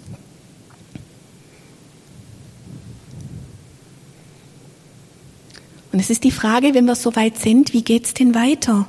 Und 5.92 6.00
es 6.00 6.08
ist 6.08 6.24
die 6.24 6.30
Frage, 6.30 6.72
wenn 6.72 6.86
wir 6.86 6.94
so 6.94 7.14
weit 7.14 7.36
sind, 7.36 7.74
wie 7.74 7.82
geht's 7.82 8.14
denn 8.14 8.34
weiter? 8.34 8.88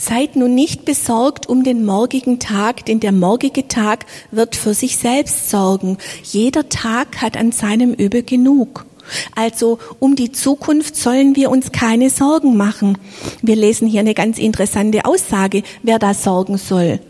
Seid 0.00 0.36
nun 0.36 0.54
nicht 0.54 0.84
besorgt 0.84 1.48
um 1.48 1.64
den 1.64 1.84
morgigen 1.84 2.38
Tag, 2.38 2.86
denn 2.86 3.00
der 3.00 3.10
morgige 3.10 3.66
Tag 3.66 4.06
wird 4.30 4.54
für 4.54 4.72
sich 4.72 4.96
selbst 4.96 5.50
sorgen. 5.50 5.98
Jeder 6.22 6.68
Tag 6.68 7.20
hat 7.20 7.36
an 7.36 7.50
seinem 7.50 7.94
Übel 7.94 8.22
genug. 8.22 8.86
Also 9.34 9.80
um 9.98 10.14
die 10.14 10.30
Zukunft 10.30 10.94
sollen 10.94 11.34
wir 11.34 11.50
uns 11.50 11.72
keine 11.72 12.10
Sorgen 12.10 12.56
machen. 12.56 12.96
Wir 13.42 13.56
lesen 13.56 13.88
hier 13.88 13.98
eine 14.00 14.14
ganz 14.14 14.38
interessante 14.38 15.04
Aussage, 15.04 15.64
wer 15.82 15.98
da 15.98 16.14
sorgen 16.14 16.58
soll. 16.58 17.00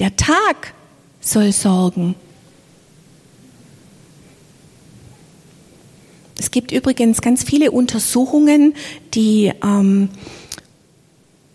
Der 0.00 0.16
Tag 0.16 0.74
soll 1.20 1.52
sorgen. 1.52 2.16
Es 6.36 6.50
gibt 6.50 6.72
übrigens 6.72 7.20
ganz 7.20 7.44
viele 7.44 7.70
Untersuchungen, 7.70 8.74
die 9.14 9.52
ähm, 9.62 10.08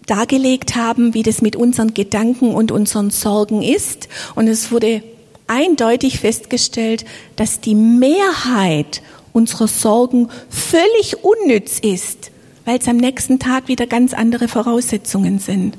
dargelegt 0.09 0.75
haben, 0.75 1.13
wie 1.13 1.23
das 1.23 1.41
mit 1.41 1.55
unseren 1.55 1.93
Gedanken 1.93 2.53
und 2.53 2.71
unseren 2.71 3.09
Sorgen 3.09 3.61
ist. 3.61 4.09
Und 4.35 4.47
es 4.47 4.71
wurde 4.71 5.03
eindeutig 5.47 6.19
festgestellt, 6.19 7.05
dass 7.35 7.59
die 7.59 7.75
Mehrheit 7.75 9.01
unserer 9.33 9.67
Sorgen 9.67 10.29
völlig 10.49 11.23
unnütz 11.23 11.79
ist, 11.79 12.31
weil 12.65 12.79
es 12.79 12.87
am 12.87 12.97
nächsten 12.97 13.39
Tag 13.39 13.67
wieder 13.67 13.87
ganz 13.87 14.13
andere 14.13 14.47
Voraussetzungen 14.47 15.39
sind. 15.39 15.77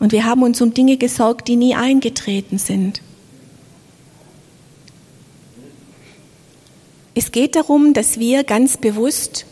Und 0.00 0.12
wir 0.12 0.24
haben 0.24 0.42
uns 0.42 0.60
um 0.60 0.74
Dinge 0.74 0.96
gesorgt, 0.96 1.48
die 1.48 1.56
nie 1.56 1.74
eingetreten 1.74 2.58
sind. 2.58 3.00
Es 7.14 7.30
geht 7.30 7.54
darum, 7.54 7.94
dass 7.94 8.18
wir 8.18 8.42
ganz 8.42 8.76
bewusst 8.76 9.46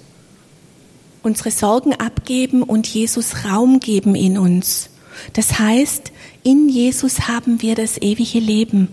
unsere 1.23 1.51
Sorgen 1.51 1.95
abgeben 1.95 2.63
und 2.63 2.87
Jesus 2.87 3.45
Raum 3.45 3.81
geben 3.81 4.15
in 4.15 4.39
uns. 4.39 4.91
Das 5.35 5.59
heißt, 5.59 6.13
in 6.43 6.69
Jesus 6.69 7.29
haben 7.29 7.63
wir 7.63 7.75
das 7.75 8.01
ewige 8.01 8.41
Leben. 8.41 8.89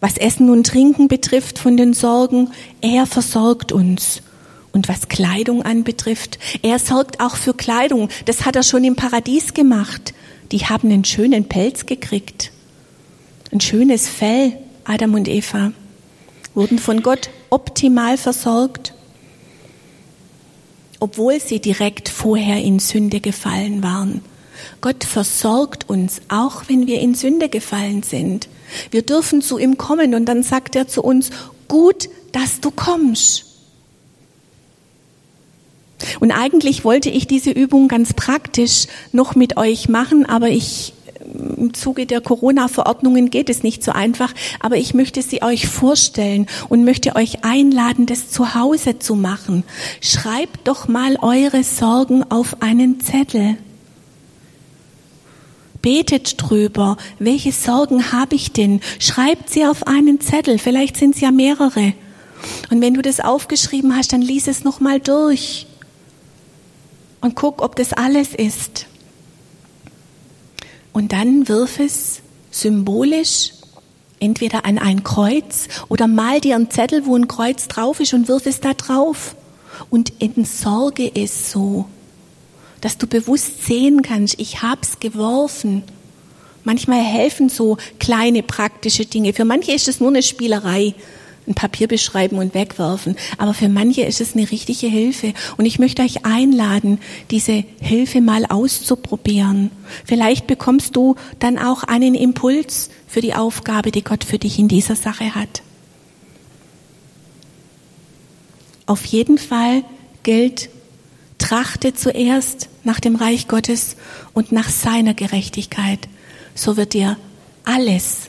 Was 0.00 0.16
Essen 0.16 0.50
und 0.50 0.66
Trinken 0.66 1.08
betrifft 1.08 1.58
von 1.58 1.76
den 1.76 1.94
Sorgen, 1.94 2.50
er 2.80 3.06
versorgt 3.06 3.72
uns. 3.72 4.22
Und 4.72 4.88
was 4.88 5.08
Kleidung 5.08 5.62
anbetrifft, 5.62 6.38
er 6.62 6.78
sorgt 6.78 7.20
auch 7.20 7.36
für 7.36 7.54
Kleidung. 7.54 8.08
Das 8.24 8.44
hat 8.44 8.56
er 8.56 8.64
schon 8.64 8.84
im 8.84 8.96
Paradies 8.96 9.54
gemacht. 9.54 10.14
Die 10.52 10.66
haben 10.66 10.90
einen 10.90 11.04
schönen 11.04 11.44
Pelz 11.44 11.86
gekriegt. 11.86 12.50
Ein 13.52 13.60
schönes 13.60 14.08
Fell, 14.08 14.58
Adam 14.84 15.14
und 15.14 15.28
Eva, 15.28 15.72
wurden 16.54 16.78
von 16.78 17.02
Gott 17.02 17.30
optimal 17.50 18.16
versorgt, 18.18 18.93
obwohl 21.04 21.38
sie 21.38 21.60
direkt 21.60 22.08
vorher 22.08 22.62
in 22.62 22.78
Sünde 22.78 23.20
gefallen 23.20 23.82
waren. 23.82 24.22
Gott 24.80 25.04
versorgt 25.04 25.86
uns, 25.86 26.22
auch 26.28 26.62
wenn 26.68 26.86
wir 26.86 26.98
in 26.98 27.14
Sünde 27.14 27.50
gefallen 27.50 28.02
sind. 28.02 28.48
Wir 28.90 29.02
dürfen 29.02 29.42
zu 29.42 29.58
ihm 29.58 29.76
kommen 29.76 30.14
und 30.14 30.24
dann 30.24 30.42
sagt 30.42 30.74
er 30.74 30.88
zu 30.88 31.02
uns, 31.02 31.28
gut, 31.68 32.08
dass 32.32 32.62
du 32.62 32.70
kommst. 32.70 33.44
Und 36.20 36.32
eigentlich 36.32 36.86
wollte 36.86 37.10
ich 37.10 37.26
diese 37.26 37.50
Übung 37.50 37.86
ganz 37.88 38.14
praktisch 38.14 38.86
noch 39.12 39.34
mit 39.34 39.58
euch 39.58 39.90
machen, 39.90 40.24
aber 40.24 40.48
ich 40.48 40.93
im 41.34 41.74
Zuge 41.74 42.06
der 42.06 42.20
Corona-Verordnungen 42.20 43.30
geht 43.30 43.50
es 43.50 43.62
nicht 43.62 43.82
so 43.82 43.92
einfach, 43.92 44.32
aber 44.60 44.76
ich 44.76 44.94
möchte 44.94 45.20
sie 45.20 45.42
euch 45.42 45.66
vorstellen 45.66 46.46
und 46.68 46.84
möchte 46.84 47.16
euch 47.16 47.44
einladen, 47.44 48.06
das 48.06 48.30
zu 48.30 48.54
Hause 48.54 48.98
zu 48.98 49.16
machen. 49.16 49.64
Schreibt 50.00 50.68
doch 50.68 50.86
mal 50.88 51.16
eure 51.20 51.64
Sorgen 51.64 52.24
auf 52.30 52.62
einen 52.62 53.00
Zettel. 53.00 53.56
Betet 55.82 56.36
drüber. 56.38 56.96
Welche 57.18 57.52
Sorgen 57.52 58.12
habe 58.12 58.36
ich 58.36 58.52
denn? 58.52 58.80
Schreibt 58.98 59.50
sie 59.50 59.66
auf 59.66 59.86
einen 59.86 60.20
Zettel. 60.20 60.58
Vielleicht 60.58 60.96
sind 60.96 61.14
es 61.14 61.20
ja 61.20 61.30
mehrere. 61.30 61.92
Und 62.70 62.80
wenn 62.80 62.94
du 62.94 63.02
das 63.02 63.20
aufgeschrieben 63.20 63.94
hast, 63.96 64.12
dann 64.12 64.22
lies 64.22 64.46
es 64.46 64.64
nochmal 64.64 65.00
durch. 65.00 65.66
Und 67.20 67.34
guck, 67.34 67.60
ob 67.60 67.76
das 67.76 67.92
alles 67.92 68.34
ist. 68.34 68.86
Und 70.94 71.12
dann 71.12 71.46
wirf 71.46 71.78
es 71.78 72.22
symbolisch 72.50 73.50
entweder 74.18 74.64
an 74.64 74.78
ein 74.78 75.04
Kreuz 75.04 75.68
oder 75.90 76.06
mal 76.06 76.40
dir 76.40 76.54
einen 76.54 76.70
Zettel, 76.70 77.04
wo 77.04 77.14
ein 77.14 77.28
Kreuz 77.28 77.68
drauf 77.68 78.00
ist 78.00 78.14
und 78.14 78.28
wirf 78.28 78.46
es 78.46 78.60
da 78.60 78.72
drauf. 78.72 79.36
Und 79.90 80.22
entsorge 80.22 81.10
es 81.14 81.52
so 81.52 81.84
dass 82.84 82.98
du 82.98 83.06
bewusst 83.06 83.64
sehen 83.64 84.02
kannst, 84.02 84.38
ich 84.38 84.60
hab's 84.60 85.00
geworfen. 85.00 85.84
Manchmal 86.64 87.00
helfen 87.00 87.48
so 87.48 87.78
kleine 87.98 88.42
praktische 88.42 89.06
Dinge. 89.06 89.32
Für 89.32 89.46
manche 89.46 89.72
ist 89.72 89.88
es 89.88 90.00
nur 90.00 90.10
eine 90.10 90.22
Spielerei, 90.22 90.92
ein 91.46 91.54
Papier 91.54 91.88
beschreiben 91.88 92.38
und 92.38 92.54
wegwerfen. 92.54 93.16
Aber 93.38 93.54
für 93.54 93.68
manche 93.68 94.02
ist 94.02 94.20
es 94.20 94.34
eine 94.34 94.50
richtige 94.50 94.86
Hilfe. 94.86 95.34
Und 95.56 95.66
ich 95.66 95.78
möchte 95.78 96.02
euch 96.02 96.24
einladen, 96.24 96.98
diese 97.30 97.64
Hilfe 97.80 98.20
mal 98.20 98.46
auszuprobieren. 98.46 99.70
Vielleicht 100.04 100.46
bekommst 100.46 100.96
du 100.96 101.16
dann 101.38 101.58
auch 101.58 101.82
einen 101.82 102.14
Impuls 102.14 102.90
für 103.06 103.20
die 103.20 103.34
Aufgabe, 103.34 103.90
die 103.90 104.04
Gott 104.04 104.24
für 104.24 104.38
dich 104.38 104.58
in 104.58 104.68
dieser 104.68 104.96
Sache 104.96 105.34
hat. 105.34 105.62
Auf 108.86 109.04
jeden 109.06 109.38
Fall 109.38 109.82
gilt, 110.22 110.68
trachte 111.38 111.94
zuerst 111.94 112.68
nach 112.84 113.00
dem 113.00 113.16
Reich 113.16 113.48
Gottes 113.48 113.96
und 114.34 114.52
nach 114.52 114.68
seiner 114.68 115.14
Gerechtigkeit, 115.14 116.00
so 116.54 116.76
wird 116.76 116.92
dir 116.94 117.16
alles 117.64 118.28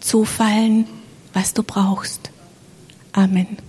zufallen, 0.00 0.86
was 1.32 1.54
du 1.54 1.62
brauchst. 1.62 2.30
Amen. 3.16 3.65